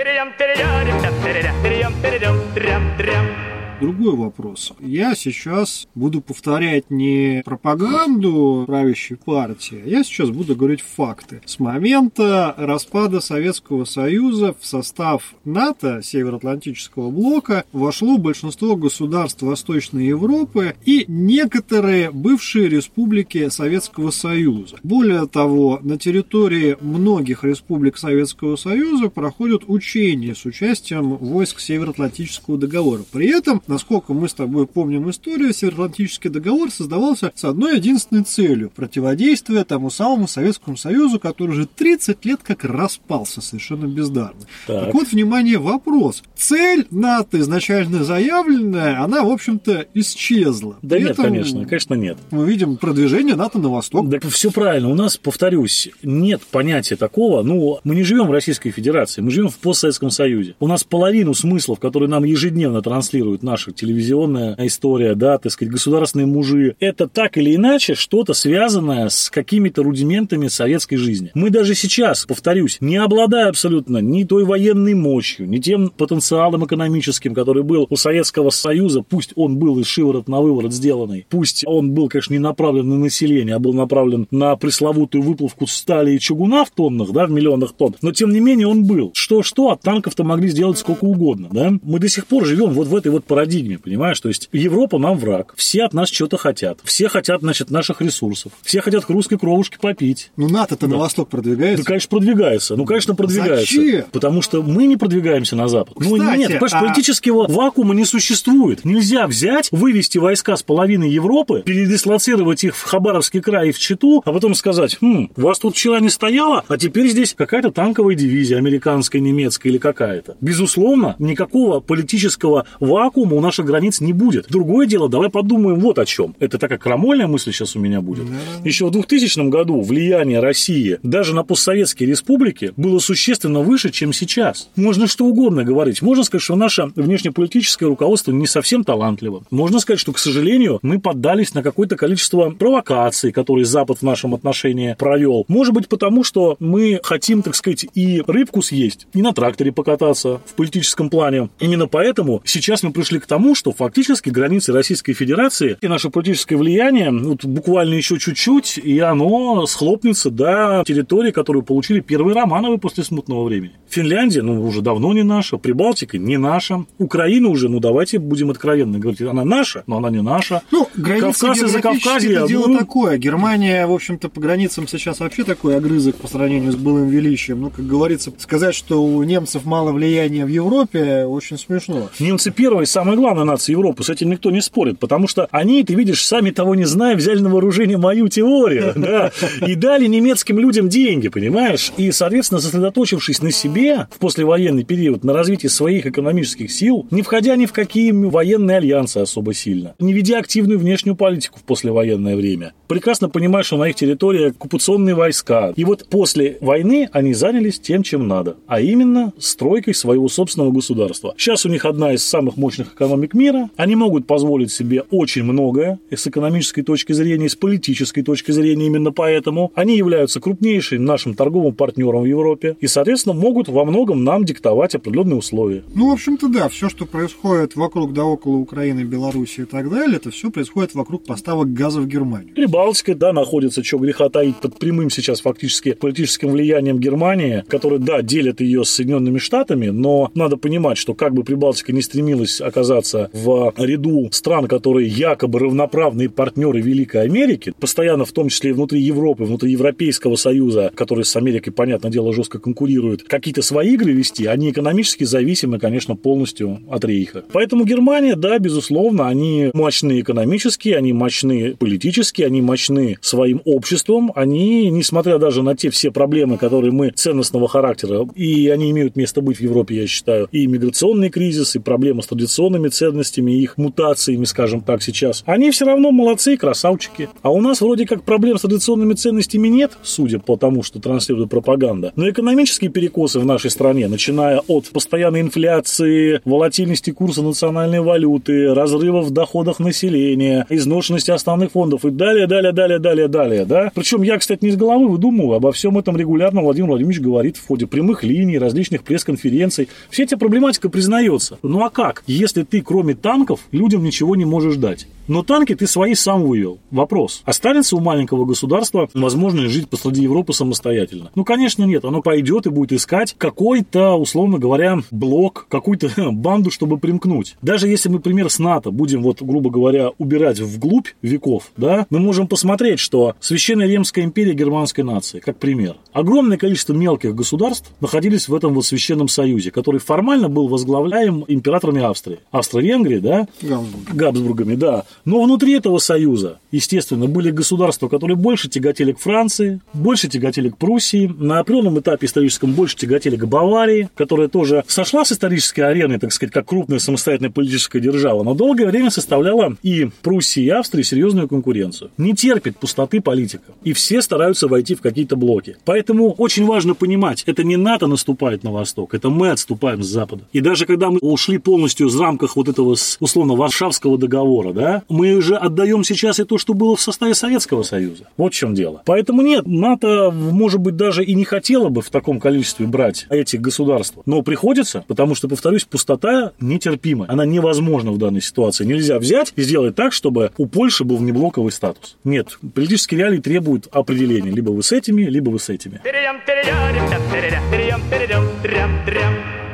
другой 3.84 4.16
вопрос. 4.16 4.74
Я 4.80 5.14
сейчас 5.14 5.88
буду 5.94 6.22
повторять 6.22 6.90
не 6.90 7.42
пропаганду 7.44 8.64
правящей 8.66 9.18
партии, 9.18 9.82
а 9.84 9.88
я 9.88 10.04
сейчас 10.04 10.30
буду 10.30 10.56
говорить 10.56 10.82
факты. 10.82 11.42
С 11.46 11.60
момента 11.60 12.56
распада 12.58 13.20
Советского 13.20 13.84
Союза 13.84 14.56
в 14.58 14.66
состав 14.66 15.36
НАТО, 15.44 16.02
Североатлантического 16.02 17.12
блока, 17.12 17.66
вошло 17.74 18.18
большинство 18.18 18.78
государств 18.78 19.42
Восточной 19.42 20.06
Европы 20.06 20.76
и 20.86 21.04
некоторые 21.10 22.12
бывшие 22.12 22.70
республики 22.70 23.50
Советского 23.50 24.12
Союза. 24.12 24.78
Более 24.84 25.28
того, 25.28 25.80
на 25.84 25.98
территории 25.98 26.78
многих 26.80 27.44
республик 27.44 27.98
Советского 27.98 28.56
Союза 28.56 29.10
проходят 29.10 29.64
учения 29.68 30.36
с 30.36 30.46
участием 30.46 31.18
войск 31.18 31.60
Североатлантического 31.60 32.58
договора. 32.58 33.02
При 33.12 33.28
этом 33.28 33.62
насколько 33.74 34.14
мы 34.14 34.30
с 34.30 34.34
тобой 34.34 34.68
помним 34.68 35.10
историю, 35.10 35.54
Североатлантический 35.54 36.30
договор 36.30 36.72
создавался 36.72 37.32
с 37.36 37.44
одной 37.44 37.78
единственной 37.78 38.24
целью– 38.24 38.70
противодействие 38.76 39.64
тому 39.64 39.90
самому 39.90 40.28
Советскому 40.28 40.78
Союзу, 40.78 41.20
который 41.20 41.52
уже 41.52 41.66
30 41.66 42.24
лет 42.26 42.42
как 42.44 42.64
распался 42.64 43.42
совершенно 43.42 43.86
бездарно. 43.86 44.42
Так, 44.68 44.86
так 44.86 44.94
вот, 44.94 45.12
внимание, 45.12 45.58
вопрос. 45.58 46.24
Цель 46.36 46.86
НАТО 46.92 47.40
изначально 47.40 48.04
заявленная, 48.04 49.02
она, 49.02 49.24
в 49.24 49.32
общем-то, 49.32 49.88
исчезла. 49.94 50.78
Да 50.82 50.96
При 50.96 51.04
нет, 51.04 51.12
этом 51.12 51.26
конечно, 51.26 51.66
конечно 51.66 51.94
нет. 51.96 52.18
Мы 52.32 52.48
видим 52.48 52.78
продвижение 52.78 53.36
НАТО 53.36 53.60
на 53.60 53.70
восток. 53.70 54.08
Да 54.10 54.20
все 54.30 54.52
правильно. 54.52 54.90
У 54.90 54.96
нас, 54.96 55.18
повторюсь, 55.18 55.90
нет 56.04 56.42
понятия 56.52 56.96
такого. 56.96 57.42
Ну, 57.42 57.80
мы 57.84 57.96
не 57.96 58.04
живем 58.04 58.28
в 58.28 58.32
Российской 58.32 58.72
Федерации, 58.72 59.22
мы 59.22 59.32
живем 59.32 59.50
в 59.50 59.58
постсоветском 59.58 60.12
Союзе. 60.12 60.56
У 60.60 60.68
нас 60.68 60.84
половину 60.84 61.34
смыслов, 61.34 61.80
которые 61.80 62.10
нам 62.10 62.24
ежедневно 62.24 62.82
транслируют 62.82 63.42
наши 63.44 63.63
наша 63.64 63.72
телевизионная 63.72 64.56
история, 64.60 65.16
да, 65.16 65.38
так 65.38 65.52
сказать, 65.52 65.72
государственные 65.72 66.26
мужи, 66.26 66.76
это 66.80 67.08
так 67.08 67.38
или 67.38 67.56
иначе 67.56 67.96
что-то 67.96 68.34
связанное 68.34 69.10
с 69.10 69.30
какими-то 69.30 69.84
рудиментами 69.84 70.48
советской 70.48 70.98
жизни. 70.98 71.32
Мы 71.34 71.50
даже 71.50 71.76
сейчас, 71.76 72.26
повторюсь, 72.26 72.78
не 72.82 72.98
обладая 72.98 73.48
абсолютно 73.48 74.00
ни 74.00 74.24
той 74.24 74.44
военной 74.44 74.96
мощью, 74.96 75.48
ни 75.48 75.60
тем 75.60 75.90
потенциалом 75.90 76.66
экономическим, 76.66 77.34
который 77.34 77.64
был 77.64 77.88
у 77.90 77.96
Советского 77.96 78.50
Союза, 78.50 79.02
пусть 79.02 79.32
он 79.36 79.58
был 79.58 79.80
из 79.80 79.88
шиворот 79.88 80.28
на 80.28 80.42
выворот 80.42 80.74
сделанный, 80.74 81.26
пусть 81.30 81.64
он 81.66 81.92
был, 81.92 82.10
конечно, 82.10 82.34
не 82.34 82.40
направлен 82.40 82.90
на 82.90 82.98
население, 82.98 83.56
а 83.56 83.60
был 83.60 83.74
направлен 83.74 84.28
на 84.32 84.56
пресловутую 84.56 85.22
выплавку 85.22 85.68
стали 85.68 86.16
и 86.16 86.20
чугуна 86.20 86.66
в 86.66 86.72
тоннах, 86.72 87.12
да, 87.12 87.28
в 87.28 87.32
миллионах 87.32 87.74
тонн, 87.74 87.96
но 88.02 88.12
тем 88.12 88.32
не 88.32 88.40
менее 88.40 88.68
он 88.68 88.86
был. 88.86 89.12
Что-что, 89.14 89.72
от 89.72 89.82
танков-то 89.82 90.24
могли 90.24 90.50
сделать 90.50 90.78
сколько 90.78 91.06
угодно, 91.06 91.48
да. 91.52 91.72
Мы 91.82 92.00
до 92.00 92.10
сих 92.10 92.28
пор 92.28 92.46
живем 92.46 92.72
вот 92.72 92.88
в 92.88 92.96
этой 92.96 93.12
вот 93.12 93.24
парадигме 93.26 93.43
парадигме, 93.44 93.78
понимаешь? 93.78 94.20
То 94.20 94.30
есть 94.30 94.50
Европа 94.52 94.98
нам 94.98 95.18
враг, 95.18 95.54
все 95.58 95.84
от 95.84 95.94
нас 95.94 96.10
что-то 96.10 96.38
хотят, 96.38 96.80
все 96.84 97.10
хотят, 97.10 97.42
значит, 97.42 97.70
наших 97.70 98.02
ресурсов, 98.02 98.54
все 98.62 98.82
хотят 98.82 99.06
к 99.06 99.10
русской 99.10 99.38
кровушке 99.38 99.78
попить. 99.80 100.32
Ну 100.38 100.48
НАТО-то 100.48 100.88
да. 100.88 100.94
на 100.94 100.98
восток 100.98 101.30
продвигается. 101.30 101.84
Да, 101.84 101.88
конечно, 101.88 102.10
продвигается. 102.10 102.76
Ну, 102.76 102.86
конечно, 102.86 103.16
продвигается. 103.16 103.76
Зачем? 103.76 104.06
Потому 104.12 104.42
что 104.42 104.64
мы 104.64 104.86
не 104.86 104.98
продвигаемся 104.98 105.56
на 105.56 105.68
запад. 105.68 105.96
Кстати, 106.00 106.18
ну, 106.18 106.36
нет, 106.36 106.48
понимаешь, 106.48 106.74
а... 106.74 106.80
политического 106.80 107.48
вакуума 107.48 107.94
не 107.94 108.06
существует. 108.06 108.86
Нельзя 108.86 109.28
взять, 109.28 109.70
вывести 109.72 110.18
войска 110.18 110.56
с 110.56 110.64
половины 110.64 111.04
Европы, 111.04 111.64
передислоцировать 111.66 112.64
их 112.64 112.76
в 112.76 112.84
Хабаровский 112.84 113.42
край 113.42 113.70
и 113.70 113.72
в 113.72 113.80
Читу, 113.80 114.22
а 114.26 114.32
потом 114.32 114.56
сказать, 114.56 114.98
хм, 115.02 115.30
у 115.36 115.42
вас 115.42 115.60
тут 115.60 115.76
вчера 115.76 116.00
не 116.00 116.10
стояло, 116.10 116.64
а 116.68 116.78
теперь 116.78 117.10
здесь 117.10 117.34
какая-то 117.34 117.72
танковая 117.72 118.16
дивизия, 118.16 118.58
американская, 118.58 119.22
немецкая 119.22 119.70
или 119.70 119.78
какая-то. 119.78 120.38
Безусловно, 120.40 121.16
никакого 121.20 121.80
политического 121.80 122.66
вакуума 122.80 123.33
у 123.34 123.42
наших 123.42 123.66
границ 123.66 124.02
не 124.02 124.14
будет. 124.14 124.48
Другое 124.50 124.88
дело, 124.88 125.10
давай 125.10 125.30
подумаем 125.30 125.80
вот 125.80 126.00
о 126.00 126.06
чем. 126.06 126.36
Это 126.40 126.58
такая 126.58 126.78
крамольная 126.78 127.28
мысль 127.28 127.52
сейчас 127.52 127.76
у 127.76 127.80
меня 127.80 128.02
будет. 128.02 128.26
Еще 128.64 128.86
в 128.86 128.92
2000 128.92 129.50
году 129.50 129.82
влияние 129.82 130.40
России 130.40 131.00
даже 131.04 131.34
на 131.34 131.44
постсоветские 131.44 132.10
республики 132.10 132.74
было 132.78 133.00
существенно 133.00 133.62
выше, 133.62 133.92
чем 133.92 134.14
сейчас. 134.14 134.70
Можно 134.76 135.08
что 135.08 135.26
угодно 135.26 135.64
говорить. 135.64 136.02
Можно 136.02 136.24
сказать, 136.24 136.44
что 136.44 136.56
наше 136.56 136.92
внешнеполитическое 136.96 137.90
руководство 137.90 138.32
не 138.32 138.48
совсем 138.48 138.84
талантливо. 138.84 139.44
Можно 139.52 139.80
сказать, 139.80 140.00
что, 140.00 140.12
к 140.12 140.20
сожалению, 140.20 140.80
мы 140.82 141.00
поддались 141.00 141.54
на 141.54 141.64
какое-то 141.64 141.96
количество 141.96 142.50
провокаций, 142.50 143.32
которые 143.32 143.66
Запад 143.66 144.00
в 144.00 144.04
нашем 144.04 144.34
отношении 144.34 144.96
провел. 144.98 145.46
Может 145.48 145.74
быть, 145.74 145.88
потому 145.88 146.24
что 146.24 146.56
мы 146.60 147.00
хотим, 147.04 147.42
так 147.42 147.56
сказать, 147.56 147.86
и 147.94 148.24
рыбку 148.28 148.62
съесть, 148.62 149.08
и 149.14 149.22
на 149.22 149.34
тракторе 149.34 149.72
покататься 149.72 150.42
в 150.46 150.54
политическом 150.56 151.10
плане. 151.10 151.50
Именно 151.60 151.88
поэтому 151.88 152.42
сейчас 152.46 152.84
мы 152.84 152.92
пришли 152.92 153.20
к 153.24 153.28
тому, 153.28 153.56
что 153.56 153.72
фактически 153.72 154.30
границы 154.30 154.74
Российской 154.74 155.14
Федерации 155.14 155.78
и 155.80 155.88
наше 155.88 156.10
политическое 156.10 156.58
влияние 156.58 157.10
вот, 157.12 157.46
буквально 157.46 157.94
еще 157.94 158.20
чуть-чуть, 158.20 158.78
и 158.78 159.00
оно 159.00 159.66
схлопнется 159.66 160.30
до 160.30 160.84
территории, 160.86 161.32
которую 161.32 161.64
получили 161.64 162.02
первые 162.02 162.36
Романовы 162.36 162.78
после 162.78 163.04
смутного 163.06 163.46
времени. 163.46 163.74
Финляндия, 163.90 164.42
ну, 164.42 164.62
уже 164.62 164.82
давно 164.82 165.14
не 165.14 165.24
наша, 165.24 165.58
Прибалтика 165.58 166.18
не 166.18 166.38
наша, 166.38 166.86
Украина 166.98 167.48
уже, 167.48 167.70
ну, 167.70 167.80
давайте 167.80 168.20
будем 168.20 168.50
откровенно 168.50 169.00
говорить, 169.00 169.22
она 169.22 169.46
наша, 169.46 169.84
но 169.88 169.98
она 169.98 170.10
не 170.10 170.22
наша. 170.22 170.62
Ну, 170.72 170.86
Кавказ 170.94 171.62
и 171.62 171.68
Закавказье. 171.68 172.34
Это 172.34 172.48
дело 172.48 172.68
ну... 172.68 172.78
такое. 172.78 173.18
Германия, 173.18 173.88
в 173.88 173.94
общем-то, 173.94 174.28
по 174.28 174.42
границам 174.42 174.88
сейчас 174.88 175.22
вообще 175.22 175.46
такой 175.46 175.78
огрызок 175.78 176.18
по 176.18 176.28
сравнению 176.28 176.74
с 176.74 176.76
былым 176.76 177.08
величием. 177.08 177.62
Ну, 177.62 177.70
как 177.70 177.88
говорится, 177.88 178.34
сказать, 178.38 178.76
что 178.76 179.02
у 179.02 179.24
немцев 179.24 179.64
мало 179.64 179.94
влияния 179.94 180.46
в 180.46 180.50
Европе, 180.50 181.24
очень 181.24 181.58
смешно. 181.58 182.10
Немцы 182.20 182.52
первые, 182.52 182.86
самая 183.14 183.18
главная 183.18 183.44
нация 183.44 183.74
Европы, 183.74 184.04
с 184.04 184.10
этим 184.10 184.30
никто 184.30 184.52
не 184.52 184.62
спорит, 184.62 185.00
потому 185.00 185.28
что 185.28 185.48
они, 185.52 185.84
ты 185.84 185.94
видишь, 185.94 186.26
сами 186.26 186.52
того 186.52 186.76
не 186.76 186.86
зная, 186.86 187.16
взяли 187.16 187.40
на 187.40 187.50
вооружение 187.50 187.98
мою 187.98 188.28
теорию, 188.28 188.94
да, 188.96 189.32
и 189.66 189.76
дали 189.76 190.08
немецким 190.08 190.60
людям 190.60 190.90
деньги, 190.90 191.30
понимаешь? 191.30 191.92
И, 191.98 192.12
соответственно, 192.12 192.60
сосредоточившись 192.60 193.42
на 193.42 193.52
себе 193.52 194.08
в 194.12 194.20
послевоенный 194.20 194.84
период, 194.84 195.24
на 195.24 195.34
развитии 195.34 195.68
своих 195.68 196.06
экономических 196.06 196.72
сил, 196.72 197.06
не 197.12 197.22
входя 197.22 197.56
ни 197.56 197.66
в 197.66 197.74
какие 197.74 198.12
военные 198.12 198.78
альянсы 198.78 199.18
особо 199.18 199.54
сильно, 199.54 199.94
не 200.00 200.14
ведя 200.14 200.40
активную 200.40 200.80
внешнюю 200.80 201.16
политику 201.16 201.60
в 201.60 201.64
послевоенное 201.64 202.36
время, 202.36 202.74
прекрасно 202.88 203.30
понимая, 203.30 203.64
что 203.64 203.78
на 203.78 203.90
их 203.90 203.96
территории 203.96 204.50
оккупационные 204.50 205.16
войска. 205.16 205.74
И 205.76 205.86
вот 205.86 206.08
после 206.10 206.58
войны 206.62 207.10
они 207.12 207.34
занялись 207.34 207.80
тем, 207.80 208.04
чем 208.04 208.28
надо, 208.28 208.58
а 208.68 208.82
именно 208.82 209.34
стройкой 209.38 209.94
своего 209.94 210.28
собственного 210.30 210.72
государства. 210.72 211.34
Сейчас 211.38 211.66
у 211.66 211.70
них 211.70 211.86
одна 211.86 212.14
из 212.14 212.24
самых 212.24 212.58
мощных 212.58 212.94
экономик 213.04 213.34
мира. 213.34 213.70
Они 213.76 213.96
могут 213.96 214.26
позволить 214.26 214.72
себе 214.72 215.04
очень 215.12 215.44
многое 215.44 216.00
с 216.10 216.26
экономической 216.26 216.84
точки 216.84 217.12
зрения, 217.14 217.50
с 217.50 217.56
политической 217.56 218.22
точки 218.22 218.52
зрения 218.52 218.88
именно 218.88 219.12
поэтому. 219.12 219.72
Они 219.76 219.98
являются 219.98 220.40
крупнейшим 220.40 221.04
нашим 221.04 221.34
торговым 221.34 221.74
партнером 221.74 222.22
в 222.22 222.26
Европе 222.26 222.78
и, 222.80 222.88
соответственно, 222.88 223.36
могут 223.36 223.68
во 223.68 223.84
многом 223.84 224.24
нам 224.24 224.46
диктовать 224.46 224.96
определенные 224.96 225.38
условия. 225.38 225.84
Ну, 225.94 226.10
в 226.10 226.14
общем-то, 226.14 226.48
да, 226.48 226.70
все, 226.70 226.90
что 226.90 227.06
происходит 227.06 227.76
вокруг 227.76 228.14
да 228.14 228.24
около 228.24 228.56
Украины, 228.56 229.02
Беларуси 229.02 229.62
и 229.62 229.66
так 229.66 229.90
далее, 229.90 230.16
это 230.18 230.32
все 230.32 230.50
происходит 230.50 230.94
вокруг 230.96 231.26
поставок 231.26 231.74
газа 231.74 232.00
в 232.00 232.08
Германию. 232.08 232.54
Прибалтика, 232.54 233.16
да, 233.16 233.34
находится, 233.34 233.84
что 233.84 233.98
греха 233.98 234.30
таить, 234.30 234.58
под 234.58 234.78
прямым 234.78 235.10
сейчас 235.10 235.42
фактически 235.42 235.94
политическим 235.94 236.52
влиянием 236.52 237.00
Германии, 237.00 237.64
который, 237.68 238.00
да, 238.00 238.22
делит 238.22 238.62
ее 238.62 238.86
с 238.86 238.90
Соединенными 238.90 239.40
Штатами, 239.40 239.88
но 239.88 240.32
надо 240.36 240.58
понимать, 240.58 240.98
что 240.98 241.14
как 241.14 241.34
бы 241.34 241.44
Прибалтика 241.44 241.92
не 241.92 242.02
стремилась 242.02 242.62
оказаться 242.62 242.93
в 243.02 243.74
ряду 243.78 244.30
стран, 244.32 244.68
которые 244.68 245.08
якобы 245.08 245.60
равноправные 245.60 246.30
партнеры 246.30 246.82
Великой 246.82 247.24
Америки, 247.24 247.74
постоянно 247.80 248.26
в 248.26 248.32
том 248.32 248.50
числе 248.50 248.72
и 248.72 248.74
внутри 248.74 249.02
Европы, 249.02 249.44
внутри 249.44 249.72
Европейского 249.72 250.36
Союза, 250.36 250.92
который 250.94 251.26
с 251.26 251.36
Америкой, 251.36 251.74
понятное 251.74 252.12
дело, 252.12 252.34
жестко 252.34 252.60
конкурирует, 252.60 253.24
какие-то 253.24 253.62
свои 253.62 253.94
игры 253.94 254.12
вести, 254.12 254.46
они 254.46 254.72
экономически 254.72 255.24
зависимы, 255.24 255.80
конечно, 255.80 256.16
полностью 256.16 256.80
от 256.90 257.06
Рейха. 257.06 257.44
Поэтому 257.52 257.86
Германия, 257.86 258.36
да, 258.36 258.60
безусловно, 258.60 259.28
они 259.28 259.72
мощны 259.74 260.20
экономически, 260.20 260.90
они 260.90 261.14
мощны 261.14 261.76
политически, 261.76 262.42
они 262.42 262.62
мощны 262.62 263.18
своим 263.22 263.62
обществом, 263.66 264.32
они, 264.36 264.90
несмотря 264.90 265.38
даже 265.38 265.64
на 265.64 265.76
те 265.76 265.90
все 265.90 266.12
проблемы, 266.12 266.58
которые 266.58 266.92
мы 266.92 267.12
ценностного 267.12 267.68
характера, 267.68 268.28
и 268.36 268.68
они 268.70 268.92
имеют 268.92 269.16
место 269.16 269.42
быть 269.42 269.58
в 269.58 269.62
Европе, 269.62 269.96
я 269.96 270.08
считаю, 270.08 270.48
и 270.52 270.68
миграционный 270.68 271.30
кризис, 271.30 271.76
и 271.76 271.80
проблемы 271.80 272.24
с 272.24 272.28
традиционными 272.28 272.83
ценностями, 272.88 273.52
и 273.52 273.62
их 273.62 273.78
мутациями, 273.78 274.46
скажем 274.46 274.82
так, 274.82 275.02
сейчас, 275.02 275.44
они 275.46 275.72
все 275.72 275.86
равно 275.86 276.12
молодцы 276.12 276.54
и 276.54 276.58
красавчики. 276.58 277.30
А 277.42 277.52
у 277.52 277.62
нас 277.62 277.82
вроде 277.82 278.06
как 278.06 278.24
проблем 278.24 278.58
с 278.58 278.62
традиционными 278.62 279.14
ценностями 279.14 279.68
нет, 279.68 279.94
судя 280.04 280.40
по 280.40 280.58
тому, 280.58 280.84
что 280.84 281.00
транслирует 281.00 281.50
пропаганда. 281.50 282.14
Но 282.16 282.30
экономические 282.30 282.92
перекосы 282.92 283.40
в 283.40 283.46
нашей 283.46 283.70
стране, 283.70 284.08
начиная 284.08 284.60
от 284.68 284.90
постоянной 284.90 285.42
инфляции, 285.42 286.42
волатильности 286.46 287.12
курса 287.12 287.42
национальной 287.42 288.02
валюты, 288.02 288.74
разрыва 288.74 289.22
в 289.22 289.32
доходах 289.32 289.80
населения, 289.80 290.66
изношенности 290.70 291.32
основных 291.32 291.72
фондов 291.72 292.06
и 292.06 292.12
далее, 292.12 292.48
далее, 292.48 292.72
далее, 292.72 293.00
далее, 293.00 293.28
далее, 293.28 293.66
да. 293.66 293.92
Причем 293.94 294.22
я, 294.24 294.38
кстати, 294.38 294.64
не 294.64 294.72
с 294.72 294.76
головы 294.76 295.08
выдумываю, 295.08 295.58
обо 295.58 295.72
всем 295.72 295.98
этом 295.98 296.18
регулярно 296.18 296.62
Владимир 296.62 296.90
Владимирович 296.90 297.20
говорит 297.20 297.58
в 297.58 297.68
ходе 297.68 297.88
прямых 297.88 298.24
линий, 298.24 298.58
различных 298.58 299.04
пресс-конференций. 299.04 299.90
Все 300.10 300.24
эта 300.24 300.38
проблематика 300.38 300.90
признается. 300.90 301.58
Ну 301.64 301.84
а 301.84 301.90
как, 301.90 302.24
если 302.28 302.64
ты 302.74 302.82
кроме 302.82 303.14
танков 303.14 303.60
людям 303.72 304.04
ничего 304.04 304.36
не 304.36 304.46
можешь 304.46 304.78
дать? 304.78 305.06
Но 305.28 305.44
танки 305.44 305.76
ты 305.76 305.88
свои 305.88 306.16
сам 306.16 306.44
вывел. 306.44 306.80
Вопрос. 306.92 307.42
Останется 307.46 307.96
у 307.96 308.00
маленького 308.00 308.46
государства 308.46 309.10
возможность 309.14 309.74
жить 309.74 309.90
посреди 309.90 310.24
Европы 310.24 310.54
самостоятельно? 310.54 311.32
Ну, 311.36 311.44
конечно, 311.44 311.84
нет. 311.84 312.06
Оно 312.06 312.22
пойдет 312.22 312.66
и 312.66 312.70
будет 312.70 312.94
искать 312.94 313.36
какой-то, 313.38 314.14
условно 314.16 314.60
говоря, 314.60 315.00
блок, 315.12 315.68
какую-то 315.70 316.12
банду, 316.32 316.72
чтобы 316.72 316.98
примкнуть. 316.98 317.56
Даже 317.62 317.88
если 317.88 318.10
мы 318.10 318.20
пример 318.20 318.50
с 318.50 318.60
НАТО 318.60 318.92
будем, 318.92 319.24
вот, 319.24 319.42
грубо 319.42 319.70
говоря, 319.70 320.12
убирать 320.18 320.60
вглубь 320.60 321.08
веков, 321.22 321.72
да, 321.78 322.06
мы 322.10 322.20
можем 322.20 322.48
посмотреть, 322.48 323.00
что 323.00 323.36
Священная 323.40 323.88
Римская 323.88 324.26
империя 324.26 324.54
германской 324.54 325.04
нации, 325.04 325.40
как 325.40 325.58
пример. 325.58 325.98
Огромное 326.12 326.58
количество 326.58 326.94
мелких 326.94 327.36
государств 327.36 327.92
находились 328.00 328.48
в 328.48 328.56
этом 328.56 328.74
вот 328.74 328.86
Священном 328.86 329.28
Союзе, 329.28 329.72
который 329.72 330.00
формально 330.00 330.50
был 330.50 330.68
возглавляем 330.68 331.46
императорами 331.48 332.02
Австрии. 332.04 332.40
Австро-Венгрии, 332.52 333.20
да? 333.20 333.48
Габсбург. 333.62 334.14
Габсбургами, 334.14 334.76
да. 334.76 335.06
Но 335.26 335.42
внутри 335.42 335.74
этого 335.74 336.00
союза, 336.00 336.60
естественно, 336.72 337.28
были 337.28 337.50
государства, 337.50 338.10
которые 338.10 338.36
больше 338.36 338.70
тяготели 338.70 339.14
к 339.14 339.20
Франции, 339.20 339.80
больше 339.94 340.28
тяготели 340.28 340.70
к 340.70 340.78
Пруссии, 340.78 341.34
на 341.38 341.60
определенном 341.60 342.00
этапе 342.00 342.28
историческом 342.28 342.74
больше 342.74 342.98
тяготели 342.98 343.38
к 343.38 343.46
Баварии, 343.46 344.10
которая 344.16 344.48
тоже 344.48 344.84
сошла 344.88 345.24
с 345.24 345.32
исторической 345.32 345.82
арены, 345.82 346.20
так 346.20 346.32
сказать, 346.32 346.54
как 346.54 346.68
крупная 346.68 347.00
самостоятельная 347.00 347.52
политическая 347.52 348.00
держава, 348.00 348.44
но 348.44 348.54
долгое 348.54 348.88
время 348.88 349.10
составляла 349.10 349.76
и 349.82 350.10
Пруссии, 350.22 350.64
и 350.64 350.70
Австрии 350.70 351.04
серьезную 351.04 351.48
конкуренцию. 351.48 352.12
Не 352.18 352.34
терпит 352.34 352.78
пустоты 352.78 353.22
политика. 353.22 353.72
И 353.84 353.94
все 353.94 354.22
стараются 354.22 354.68
войти 354.68 354.96
в 354.96 355.02
какие-то 355.02 355.36
блоки. 355.36 355.78
Поэтому 355.86 356.32
очень 356.34 356.66
важно 356.66 356.96
понимать, 356.96 357.44
это 357.46 357.64
не 357.64 357.78
НАТО 357.78 358.08
наступает 358.08 358.64
на 358.64 358.72
восток, 358.72 359.14
это 359.14 359.30
мы 359.30 359.52
отступаем 359.52 360.04
с 360.04 360.08
запада. 360.08 360.44
И 360.52 360.60
даже 360.60 360.86
когда 360.86 361.10
мы 361.10 361.20
ушли 361.20 361.58
полностью 361.58 362.08
из 362.08 362.20
рамках 362.20 362.56
вот 362.56 362.68
этого 362.68 362.96
условно 363.20 363.56
Варшавского 363.56 364.18
договора, 364.18 364.74
да, 364.74 365.04
мы 365.14 365.36
уже 365.36 365.56
отдаем 365.56 366.04
сейчас 366.04 366.40
и 366.40 366.44
то, 366.44 366.58
что 366.58 366.74
было 366.74 366.96
в 366.96 367.02
составе 367.02 367.36
Советского 367.36 367.84
Союза. 367.84 368.28
Вот 368.36 368.54
в 368.54 368.56
чем 368.56 368.74
дело. 368.74 369.04
Поэтому 369.06 369.44
нет, 369.44 369.68
НАТО, 369.68 370.32
может 370.32 370.80
быть, 370.80 370.96
даже 370.96 371.24
и 371.24 371.36
не 371.36 371.46
хотело 371.46 371.90
бы 371.90 372.02
в 372.02 372.10
таком 372.10 372.40
количестве 372.40 372.88
брать 372.88 373.28
этих 373.30 373.62
государств. 373.62 374.18
Но 374.26 374.42
приходится, 374.42 375.06
потому 375.08 375.36
что, 375.36 375.48
повторюсь, 375.48 375.86
пустота 375.86 376.54
нетерпима. 376.60 377.28
Она 377.30 377.46
невозможна 377.46 378.12
в 378.12 378.18
данной 378.18 378.42
ситуации. 378.42 378.86
Нельзя 378.86 379.20
взять 379.20 379.54
и 379.56 379.62
сделать 379.62 379.96
так, 379.96 380.14
чтобы 380.14 380.52
у 380.58 380.66
Польши 380.66 381.04
был 381.04 381.18
внеблоковый 381.18 381.72
статус. 381.72 382.18
Нет, 382.24 382.58
политические 382.74 383.20
реалии 383.20 383.40
требуют 383.40 383.88
определения. 383.92 384.50
Либо 384.50 384.72
вы 384.72 384.82
с 384.82 384.92
этими, 384.92 385.24
либо 385.24 385.52
вы 385.52 385.60
с 385.60 385.70
этими. 385.70 386.02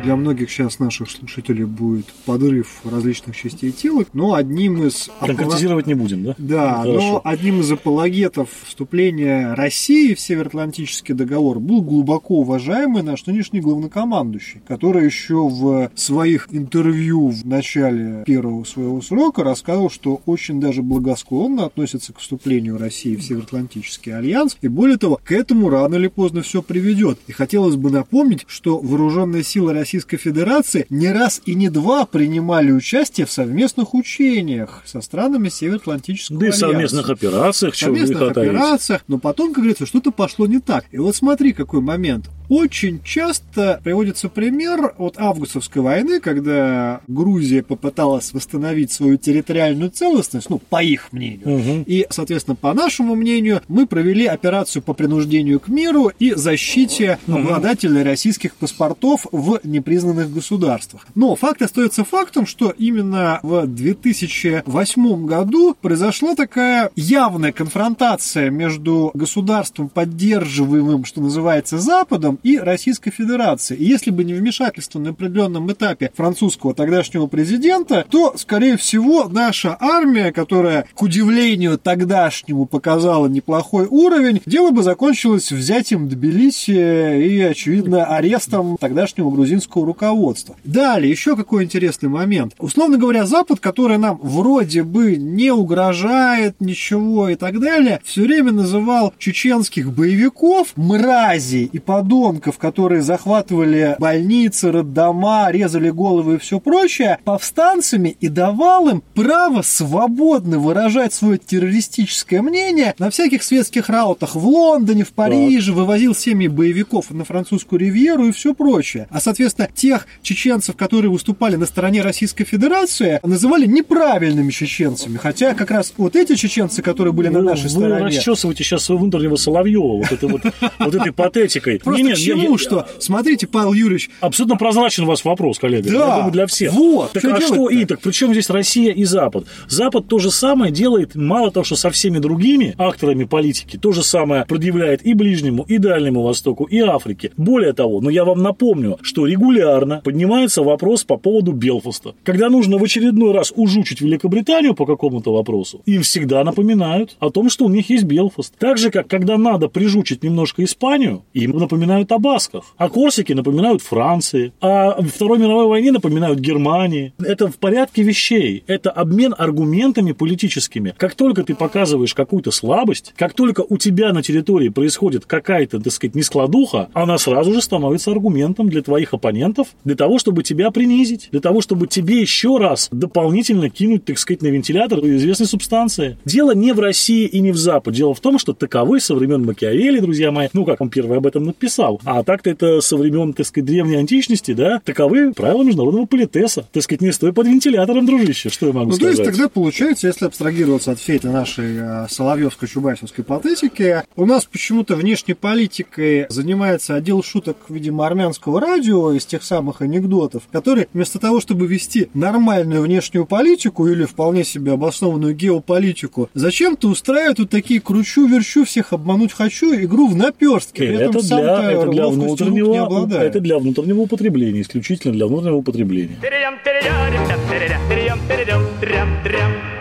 Для 0.03 0.15
многих 0.15 0.49
сейчас 0.49 0.79
наших 0.79 1.11
слушателей 1.11 1.65
будет 1.65 2.05
подрыв 2.25 2.81
различных 2.85 3.35
частей 3.35 3.71
тела, 3.71 4.05
но 4.13 4.33
одним 4.33 4.83
из... 4.83 5.09
Конкретизировать 5.19 5.87
не 5.87 5.93
будем, 5.93 6.23
да? 6.23 6.35
Да, 6.37 6.75
Хорошо. 6.83 6.99
но 6.99 7.21
одним 7.23 7.59
из 7.59 7.71
апологетов 7.71 8.49
вступления 8.65 9.53
России 9.53 10.13
в 10.13 10.19
Североатлантический 10.19 11.13
договор 11.13 11.59
был 11.59 11.81
глубоко 11.81 12.39
уважаемый 12.39 13.03
наш 13.03 13.25
нынешний 13.25 13.59
главнокомандующий, 13.59 14.61
который 14.65 15.03
еще 15.05 15.49
в 15.49 15.91
своих 15.95 16.47
интервью 16.51 17.27
в 17.27 17.45
начале 17.45 18.23
первого 18.25 18.63
своего 18.63 19.01
срока 19.01 19.43
рассказывал, 19.43 19.89
что 19.89 20.21
очень 20.25 20.61
даже 20.61 20.81
благосклонно 20.81 21.65
относится 21.65 22.13
к 22.13 22.19
вступлению 22.19 22.77
России 22.77 23.17
в 23.17 23.23
Североатлантический 23.23 24.15
альянс, 24.15 24.57
и 24.61 24.69
более 24.69 24.97
того, 24.97 25.19
к 25.21 25.31
этому 25.33 25.69
рано 25.69 25.95
или 25.95 26.07
поздно 26.07 26.41
все 26.41 26.61
приведет. 26.61 27.19
И 27.27 27.33
хотелось 27.33 27.75
бы 27.75 27.91
напомнить, 27.91 28.45
что 28.47 28.79
вооруженные 28.79 29.43
силы 29.43 29.73
России 29.73 29.88
Российской 29.89 30.17
Федерации 30.17 30.85
не 30.91 31.11
раз 31.11 31.41
и 31.47 31.55
не 31.55 31.67
два 31.69 32.05
принимали 32.05 32.71
участие 32.71 33.25
в 33.25 33.31
совместных 33.31 33.95
учениях 33.95 34.83
со 34.85 35.01
странами 35.01 35.49
Североатлантического 35.49 36.39
да 36.39 36.45
альянса. 36.45 36.61
Да 36.61 36.67
и 36.67 36.71
совместных 36.73 37.09
операциях. 37.09 37.73
В 37.73 37.77
совместных 37.77 38.21
операциях. 38.21 39.01
Но 39.07 39.17
потом, 39.17 39.47
как 39.47 39.63
говорится, 39.63 39.87
что-то 39.87 40.11
пошло 40.11 40.45
не 40.45 40.59
так. 40.59 40.85
И 40.91 40.99
вот 40.99 41.15
смотри, 41.15 41.53
какой 41.53 41.81
момент. 41.81 42.29
Очень 42.49 43.01
часто 43.03 43.79
приводится 43.83 44.27
пример 44.27 44.93
от 44.97 45.15
августовской 45.17 45.81
войны, 45.81 46.19
когда 46.19 47.01
Грузия 47.07 47.61
попыталась 47.61 48.33
восстановить 48.33 48.91
свою 48.91 49.17
территориальную 49.17 49.91
целостность, 49.91 50.49
ну, 50.49 50.57
по 50.57 50.83
их 50.83 51.13
мнению. 51.13 51.57
Угу. 51.57 51.83
И, 51.85 52.07
соответственно, 52.09 52.55
по 52.55 52.73
нашему 52.73 53.15
мнению, 53.15 53.61
мы 53.67 53.85
провели 53.85 54.25
операцию 54.25 54.81
по 54.81 54.93
принуждению 54.93 55.59
к 55.59 55.67
миру 55.67 56.11
и 56.19 56.33
защите 56.33 57.19
угу. 57.27 57.37
обладателей 57.37 58.03
российских 58.03 58.55
паспортов 58.55 59.27
в 59.31 59.59
непризнанных 59.63 60.33
государствах. 60.33 61.05
Но 61.15 61.35
факт 61.35 61.61
остается 61.61 62.03
фактом, 62.03 62.47
что 62.47 62.73
именно 62.75 63.39
в 63.43 63.67
2008 63.67 65.25
году 65.25 65.75
произошла 65.79 66.35
такая 66.35 66.89
явная 66.95 67.51
конфронтация 67.51 68.49
между 68.49 69.11
государством, 69.13 69.89
поддерживаемым, 69.89 71.05
что 71.05 71.21
называется, 71.21 71.77
Западом, 71.77 72.38
и 72.43 72.57
Российской 72.57 73.11
Федерацией. 73.11 73.81
И 73.81 73.85
если 73.85 74.11
бы 74.11 74.23
не 74.23 74.33
вмешательство 74.33 74.99
на 74.99 75.11
определенном 75.11 75.71
этапе 75.71 76.11
французского 76.15 76.73
тогдашнего 76.73 77.27
президента, 77.27 78.05
то, 78.09 78.33
скорее 78.37 78.77
всего, 78.77 79.27
наша 79.29 79.77
армия, 79.79 80.31
которая, 80.31 80.85
к 80.93 81.01
удивлению 81.01 81.77
тогдашнему, 81.77 82.65
показала 82.65 83.27
неплохой 83.27 83.87
уровень, 83.89 84.41
дело 84.45 84.71
бы 84.71 84.83
закончилось 84.83 85.51
взятием 85.51 86.07
Тбилиси 86.07 86.71
и, 86.71 87.41
очевидно, 87.41 88.05
арестом 88.05 88.77
тогдашнего 88.79 89.29
грузинского 89.31 89.85
руководства. 89.85 90.55
Далее, 90.63 91.11
еще 91.11 91.35
какой 91.35 91.63
интересный 91.63 92.09
момент. 92.09 92.53
Условно 92.59 92.97
говоря, 92.97 93.25
Запад, 93.25 93.59
который 93.59 93.97
нам 93.97 94.19
вроде 94.21 94.83
бы 94.83 95.15
не 95.15 95.51
угрожает 95.51 96.55
ничего 96.59 97.29
и 97.29 97.35
так 97.35 97.59
далее, 97.59 97.99
все 98.03 98.21
время 98.21 98.51
называл 98.51 99.13
чеченских 99.17 99.91
боевиков 99.91 100.73
мрази 100.75 101.69
и 101.71 101.79
подонков, 101.79 102.28
которые 102.37 103.01
захватывали 103.01 103.95
больницы, 103.99 104.71
роддома, 104.71 105.49
резали 105.51 105.89
головы 105.89 106.35
и 106.35 106.37
все 106.37 106.59
прочее, 106.59 107.17
повстанцами 107.23 108.15
и 108.19 108.27
давал 108.27 108.89
им 108.89 109.03
право 109.15 109.61
свободно 109.61 110.59
выражать 110.59 111.13
свое 111.13 111.37
террористическое 111.37 112.41
мнение 112.41 112.93
на 112.99 113.09
всяких 113.09 113.43
светских 113.43 113.89
раутах 113.89 114.35
в 114.35 114.47
Лондоне, 114.47 115.03
в 115.03 115.11
Париже, 115.11 115.73
вывозил 115.73 116.13
семьи 116.13 116.47
боевиков 116.47 117.09
на 117.11 117.25
французскую 117.25 117.79
ривьеру 117.79 118.27
и 118.27 118.31
все 118.31 118.53
прочее. 118.53 119.07
А, 119.09 119.19
соответственно, 119.19 119.69
тех 119.73 120.07
чеченцев, 120.21 120.75
которые 120.75 121.11
выступали 121.11 121.55
на 121.55 121.65
стороне 121.65 122.01
Российской 122.01 122.43
Федерации, 122.43 123.19
называли 123.23 123.65
неправильными 123.65 124.51
чеченцами. 124.51 125.17
Хотя 125.17 125.53
как 125.53 125.71
раз 125.71 125.93
вот 125.97 126.15
эти 126.15 126.35
чеченцы, 126.35 126.81
которые 126.81 127.13
были 127.13 127.29
на 127.29 127.41
нашей 127.41 127.63
вы 127.63 127.69
стороне... 127.69 128.03
Вы 128.03 128.07
расчесываете 128.07 128.63
сейчас 128.63 128.83
своего 128.83 129.03
внутреннего 129.03 129.35
Соловьева 129.35 129.97
вот, 129.97 130.11
этой 130.11 130.29
вот, 130.29 130.41
вот 130.79 130.95
этой 130.95 131.11
патетикой. 131.11 131.79
Просто 131.79 132.01
не, 132.01 132.09
не, 132.09 132.15
к 132.15 132.17
чему, 132.19 132.51
я, 132.51 132.57
что? 132.57 132.87
Смотрите, 132.99 133.47
Павел 133.47 133.73
Юрьевич... 133.73 134.09
Абсолютно 134.21 134.57
прозрачен 134.57 135.03
у 135.03 135.07
вас 135.07 135.23
вопрос, 135.25 135.59
коллега. 135.59 135.89
Да, 135.89 135.97
я 135.97 136.15
думаю, 136.15 136.31
для 136.31 136.47
всех. 136.47 136.73
Вот. 136.73 137.11
Так, 137.11 137.23
а 137.25 137.41
что 137.41 137.69
и? 137.69 137.85
Так 137.85 138.01
при 138.01 138.11
чем 138.11 138.31
здесь 138.31 138.49
Россия 138.49 138.93
и 138.93 139.03
Запад? 139.03 139.45
Запад 139.67 140.07
то 140.07 140.19
же 140.19 140.31
самое 140.31 140.71
делает, 140.71 141.15
мало 141.15 141.51
того, 141.51 141.63
что 141.63 141.75
со 141.75 141.89
всеми 141.89 142.19
другими 142.19 142.75
акторами 142.77 143.23
политики, 143.23 143.77
то 143.77 143.91
же 143.91 144.03
самое 144.03 144.45
предъявляет 144.45 145.05
и 145.05 145.13
Ближнему, 145.13 145.63
и 145.63 145.77
Дальнему 145.77 146.23
Востоку, 146.23 146.65
и 146.65 146.79
Африке. 146.79 147.31
Более 147.37 147.73
того, 147.73 148.01
но 148.01 148.09
я 148.09 148.25
вам 148.25 148.41
напомню, 148.41 148.97
что 149.01 149.25
регулярно 149.25 150.01
поднимается 150.03 150.63
вопрос 150.63 151.03
по 151.03 151.17
поводу 151.17 151.51
Белфаста. 151.51 152.15
Когда 152.23 152.49
нужно 152.49 152.77
в 152.77 152.83
очередной 152.83 153.33
раз 153.33 153.53
ужучить 153.55 154.01
Великобританию 154.01 154.73
по 154.73 154.85
какому-то 154.85 155.33
вопросу, 155.33 155.81
им 155.85 156.01
всегда 156.01 156.43
напоминают 156.43 157.15
о 157.19 157.29
том, 157.29 157.49
что 157.49 157.65
у 157.65 157.69
них 157.69 157.89
есть 157.89 158.03
Белфаст. 158.03 158.53
Так 158.57 158.77
же, 158.77 158.91
как 158.91 159.07
когда 159.07 159.37
надо 159.37 159.67
прижучить 159.67 160.23
немножко 160.23 160.63
Испанию, 160.63 161.23
им 161.33 161.57
напоминают 161.57 162.08
о 162.11 162.19
Басках. 162.19 162.65
А 162.77 162.89
Корсики 162.89 163.33
напоминают 163.33 163.81
Франции. 163.81 164.53
А 164.61 165.01
Второй 165.01 165.39
мировой 165.39 165.67
войне 165.67 165.91
напоминают 165.91 166.39
Германии. 166.39 167.13
Это 167.19 167.47
в 167.47 167.57
порядке 167.57 168.03
вещей. 168.03 168.63
Это 168.67 168.91
обмен 168.91 169.33
аргументами 169.37 170.11
политическими. 170.11 170.93
Как 170.97 171.15
только 171.15 171.43
ты 171.43 171.55
показываешь 171.55 172.13
какую-то 172.13 172.51
слабость, 172.51 173.13
как 173.17 173.33
только 173.33 173.63
у 173.67 173.77
тебя 173.77 174.13
на 174.13 174.23
территории 174.23 174.69
происходит 174.69 175.25
какая-то, 175.25 175.79
так 175.79 175.93
сказать, 175.93 176.15
нескладуха, 176.15 176.89
она 176.93 177.17
сразу 177.17 177.53
же 177.53 177.61
становится 177.61 178.11
аргументом 178.11 178.69
для 178.69 178.81
твоих 178.81 179.13
оппонентов, 179.13 179.67
для 179.83 179.95
того, 179.95 180.19
чтобы 180.19 180.43
тебя 180.43 180.71
принизить, 180.71 181.29
для 181.31 181.41
того, 181.41 181.61
чтобы 181.61 181.87
тебе 181.87 182.21
еще 182.21 182.57
раз 182.57 182.89
дополнительно 182.91 183.69
кинуть, 183.69 184.05
так 184.05 184.17
сказать, 184.17 184.41
на 184.41 184.47
вентилятор 184.47 184.99
известной 184.99 185.47
субстанции. 185.47 186.17
Дело 186.25 186.53
не 186.53 186.73
в 186.73 186.79
России 186.79 187.25
и 187.25 187.39
не 187.39 187.51
в 187.51 187.57
Западе. 187.57 187.97
Дело 187.97 188.13
в 188.13 188.19
том, 188.19 188.39
что 188.39 188.53
таковы 188.53 188.99
со 188.99 189.15
времен 189.15 189.45
Макиавелли, 189.45 189.99
друзья 189.99 190.31
мои, 190.31 190.47
ну, 190.53 190.65
как 190.65 190.81
он 190.81 190.89
первый 190.89 191.17
об 191.17 191.27
этом 191.27 191.43
написал, 191.43 191.88
а 192.03 192.23
так-то 192.23 192.49
это 192.49 192.81
со 192.81 192.97
времен, 192.97 193.33
так 193.33 193.45
сказать, 193.45 193.65
древней 193.65 193.95
античности, 193.95 194.53
да, 194.53 194.81
таковы 194.83 195.33
правила 195.33 195.63
международного 195.63 196.05
политеса. 196.05 196.67
Так 196.71 196.83
сказать, 196.83 197.01
не 197.01 197.11
стой 197.11 197.33
под 197.33 197.47
вентилятором, 197.47 198.05
дружище, 198.05 198.49
что 198.49 198.67
я 198.67 198.73
могу 198.73 198.91
ну, 198.91 198.95
сказать. 198.95 199.17
То 199.17 199.23
есть 199.23 199.31
тогда 199.31 199.49
получается, 199.49 200.07
если 200.07 200.25
абстрагироваться 200.25 200.91
от 200.91 200.99
всей 200.99 201.17
этой 201.17 201.31
нашей 201.31 201.77
э, 201.77 202.07
соловьевско-чубайсовской 202.09 203.23
патетики, 203.23 204.03
у 204.15 204.25
нас 204.25 204.45
почему-то 204.45 204.95
внешней 204.95 205.33
политикой 205.33 206.27
занимается 206.29 206.95
отдел 206.95 207.23
шуток, 207.23 207.57
видимо, 207.69 208.05
армянского 208.05 208.59
радио 208.59 209.11
из 209.11 209.25
тех 209.25 209.43
самых 209.43 209.81
анекдотов, 209.81 210.43
который 210.51 210.87
вместо 210.93 211.19
того, 211.19 211.39
чтобы 211.39 211.67
вести 211.67 212.09
нормальную 212.13 212.81
внешнюю 212.81 213.25
политику 213.25 213.87
или 213.87 214.05
вполне 214.05 214.43
себе 214.43 214.73
обоснованную 214.73 215.35
геополитику, 215.35 216.29
зачем-то 216.33 216.87
устраивают 216.89 217.39
вот 217.39 217.49
такие 217.49 217.79
кручу-верчу, 217.79 218.65
всех 218.65 218.93
обмануть 218.93 219.33
хочу, 219.33 219.73
игру 219.75 220.07
в 220.07 220.15
наперстке. 220.15 220.85
Это 220.85 221.19
для, 221.21 221.78
это 221.81 221.91
для 221.91 222.07
внутреннего, 222.07 223.13
это 223.15 223.39
для 223.39 223.59
внутреннего 223.59 224.01
употребления, 224.01 224.61
исключительно 224.61 225.13
для 225.13 225.27
внутреннего 225.27 225.57
употребления 225.57 226.17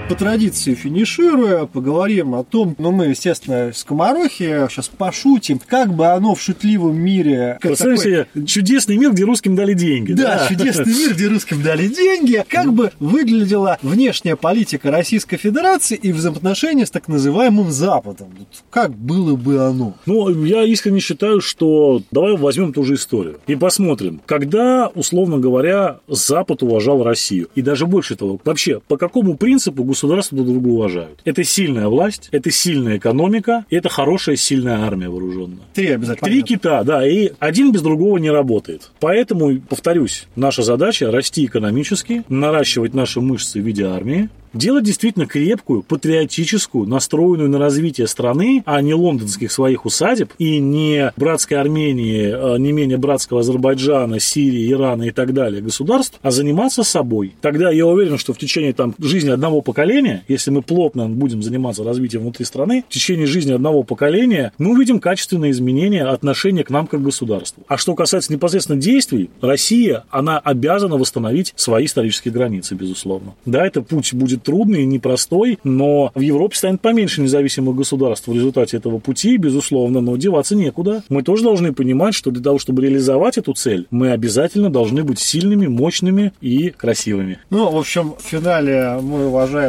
по 0.09 0.15
традиции 0.15 0.75
финишируя, 0.75 1.67
поговорим 1.67 2.35
о 2.35 2.43
том, 2.43 2.75
ну 2.79 2.93
мы, 2.93 3.07
естественно, 3.07 3.73
скоморохи 3.75 4.67
сейчас 4.71 4.89
пошутим, 4.89 5.61
как 5.65 5.93
бы 5.93 6.07
оно 6.07 6.35
в 6.35 6.41
шутливом 6.41 6.99
мире... 6.99 7.59
Представь 7.61 7.99
такой... 7.99 8.05
себе, 8.05 8.47
чудесный 8.47 8.97
мир, 8.97 9.13
где 9.13 9.25
русским 9.25 9.55
дали 9.55 9.75
деньги. 9.75 10.15
Да, 10.15 10.39
да, 10.39 10.49
чудесный 10.49 10.95
мир, 10.95 11.15
где 11.15 11.29
русским 11.29 11.63
дали 11.63 11.89
деньги. 11.89 12.43
Как 12.49 12.73
бы 12.73 12.91
выглядела 13.01 13.79
внешняя 13.83 14.37
политика 14.37 14.91
Российской 14.91 15.37
Федерации 15.37 15.97
и 15.97 16.13
взаимоотношения 16.13 16.87
с 16.87 16.91
так 16.91 17.09
называемым 17.09 17.71
Западом? 17.71 18.29
Как 18.71 18.95
было 18.95 19.37
бы 19.37 19.61
оно? 19.61 19.95
Ну, 20.07 20.45
я 20.45 20.65
искренне 20.65 21.01
считаю, 21.01 21.43
что 21.43 22.03
давай 22.11 22.35
возьмем 22.35 22.73
ту 22.73 22.83
же 22.83 22.95
историю 22.95 23.41
и 23.47 23.57
посмотрим, 23.57 24.23
когда, 24.25 24.89
условно 24.95 25.39
говоря, 25.39 25.99
Запад 26.09 26.63
уважал 26.63 27.03
Россию. 27.03 27.49
И 27.55 27.61
даже 27.61 27.87
больше 27.87 28.17
того, 28.17 28.41
вообще, 28.43 28.81
по 28.89 28.97
какому 28.97 29.37
принципу 29.37 29.85
государства 29.99 30.37
друг 30.37 30.49
друга 30.49 30.69
уважают. 30.69 31.21
Это 31.25 31.43
сильная 31.43 31.89
власть, 31.89 32.29
это 32.31 32.53
сильная 32.53 32.99
экономика, 32.99 33.65
и 33.69 33.75
это 33.75 33.89
хорошая, 33.89 34.37
сильная 34.37 34.79
армия 34.87 35.09
вооруженная. 35.09 35.59
Три 35.75 35.89
обязательно. 35.89 36.31
Три 36.31 36.43
кита, 36.43 36.85
да, 36.85 37.07
и 37.07 37.33
один 37.41 37.73
без 37.73 37.83
другого 37.83 38.19
не 38.19 38.31
работает. 38.31 38.91
Поэтому, 39.01 39.61
повторюсь, 39.61 40.29
наша 40.37 40.63
задача 40.63 41.11
расти 41.11 41.47
экономически, 41.47 42.23
наращивать 42.29 42.95
наши 42.95 43.21
мышцы 43.21 43.61
в 43.61 43.67
виде 43.67 43.85
армии, 43.87 44.29
делать 44.53 44.85
действительно 44.85 45.27
крепкую, 45.27 45.83
патриотическую, 45.83 46.87
настроенную 46.87 47.51
на 47.51 47.59
развитие 47.59 48.07
страны, 48.07 48.63
а 48.67 48.81
не 48.81 48.95
лондонских 48.95 49.53
своих 49.53 49.85
усадеб 49.85 50.33
и 50.39 50.59
не 50.59 51.13
братской 51.17 51.59
Армении, 51.59 52.31
а 52.33 52.57
не 52.57 52.73
менее 52.73 52.99
братского 52.99 53.41
Азербайджана, 53.41 54.21
Сирии, 54.21 54.71
Ирана 54.73 55.05
и 55.05 55.11
так 55.11 55.33
далее 55.33 55.63
государств, 55.63 56.19
а 56.23 56.31
заниматься 56.31 56.83
собой. 56.83 57.35
Тогда 57.41 57.71
я 57.71 57.87
уверен, 57.87 58.19
что 58.19 58.33
в 58.33 58.39
течение 58.39 58.73
там, 58.73 58.95
жизни 58.99 59.31
одного 59.31 59.61
поколения, 59.61 59.88
если 60.29 60.51
мы 60.51 60.63
плотно 60.63 61.09
будем 61.09 61.43
заниматься 61.43 61.85
развитием 61.85 62.23
внутри 62.23 62.45
страны, 62.45 62.85
в 62.89 62.93
течение 62.93 63.27
жизни 63.27 63.53
одного 63.53 63.83
поколения 63.83 64.53
мы 64.59 64.73
увидим 64.73 65.01
качественные 65.01 65.53
изменения 65.53 66.05
отношения 66.05 66.65
к 66.65 66.71
нам 66.71 66.87
как 66.87 67.03
государству. 67.03 67.63
А 67.69 67.77
что 67.77 67.95
касается 67.95 68.33
непосредственно 68.33 68.81
действий, 68.81 69.31
Россия, 69.41 70.05
она 70.11 70.39
обязана 70.39 70.97
восстановить 70.97 71.53
свои 71.57 71.87
исторические 71.87 72.33
границы, 72.33 72.75
безусловно. 72.75 73.35
Да, 73.47 73.67
это 73.67 73.83
путь 73.83 74.13
будет 74.15 74.43
трудный 74.43 74.83
и 74.83 74.87
непростой, 74.87 75.59
но 75.65 76.13
в 76.15 76.21
Европе 76.21 76.57
станет 76.57 76.81
поменьше 76.81 77.21
независимых 77.21 77.77
государств 77.77 78.29
в 78.29 78.33
результате 78.33 78.77
этого 78.77 78.99
пути, 78.99 79.37
безусловно, 79.37 80.01
но 80.01 80.17
деваться 80.17 80.55
некуда. 80.55 81.03
Мы 81.09 81.23
тоже 81.23 81.43
должны 81.43 81.73
понимать, 81.73 82.15
что 82.15 82.31
для 82.31 82.43
того, 82.43 82.59
чтобы 82.59 82.83
реализовать 82.83 83.39
эту 83.39 83.55
цель, 83.55 83.87
мы 83.91 84.13
обязательно 84.13 84.71
должны 84.71 85.05
быть 85.05 85.19
сильными, 85.19 85.67
мощными 85.67 86.33
и 86.41 86.71
красивыми. 86.71 87.39
Ну, 87.51 87.71
в 87.71 87.77
общем, 87.77 88.15
в 88.19 88.23
финале 88.23 88.99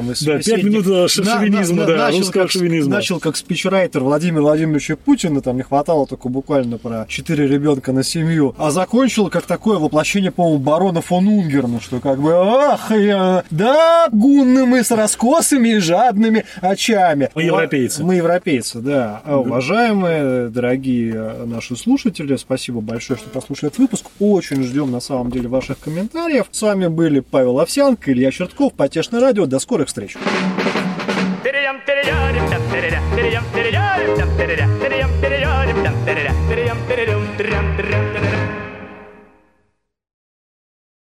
мой 0.09 0.37
Да, 0.37 0.43
пять 0.43 0.63
минут 0.63 0.87
э, 0.87 1.07
шовинизма, 1.07 1.85
да, 1.85 1.97
начал 1.97 2.19
русского 2.19 2.41
как, 2.43 2.51
шовинизма. 2.51 2.95
Начал 2.95 3.19
как 3.19 3.37
спичрайтер 3.37 4.01
Владимира 4.01 4.41
Владимировича 4.41 4.95
Путина, 4.95 5.41
там 5.41 5.57
не 5.57 5.63
хватало 5.63 6.07
только 6.07 6.29
буквально 6.29 6.77
про 6.77 7.05
четыре 7.07 7.47
ребенка 7.47 7.91
на 7.91 8.03
семью, 8.03 8.55
а 8.57 8.71
закончил 8.71 9.29
как 9.29 9.45
такое 9.45 9.77
воплощение, 9.77 10.31
по-моему, 10.31 10.59
барона 10.59 11.01
фон 11.01 11.27
Унгерна, 11.27 11.79
что 11.81 11.99
как 11.99 12.21
бы, 12.21 12.33
ах, 12.33 12.91
я, 12.91 13.43
да, 13.49 14.07
гунны 14.11 14.65
мы 14.65 14.83
с 14.83 14.91
раскосами 14.91 15.69
и 15.69 15.77
жадными 15.79 16.45
очами. 16.61 17.29
Мы 17.35 17.43
европейцы. 17.43 18.03
Мы 18.03 18.15
европейцы, 18.15 18.79
да. 18.79 19.21
А, 19.25 19.37
Уважаемые, 19.37 20.49
дорогие 20.49 21.13
наши 21.45 21.75
слушатели, 21.75 22.35
спасибо 22.35 22.81
большое, 22.81 23.19
что 23.19 23.29
послушали 23.29 23.67
этот 23.67 23.79
выпуск. 23.79 24.05
Очень 24.19 24.63
ждем, 24.63 24.91
на 24.91 24.99
самом 24.99 25.31
деле, 25.31 25.47
ваших 25.47 25.79
комментариев. 25.79 26.47
С 26.51 26.61
вами 26.61 26.87
были 26.87 27.19
Павел 27.19 27.59
Овсянко, 27.59 28.11
Илья 28.11 28.31
Чертков, 28.31 28.73
Потешное 28.73 29.21
радио. 29.21 29.45
До 29.45 29.59
скорых 29.59 29.88
встреч. 29.89 30.15
Перейдем, 31.43 31.81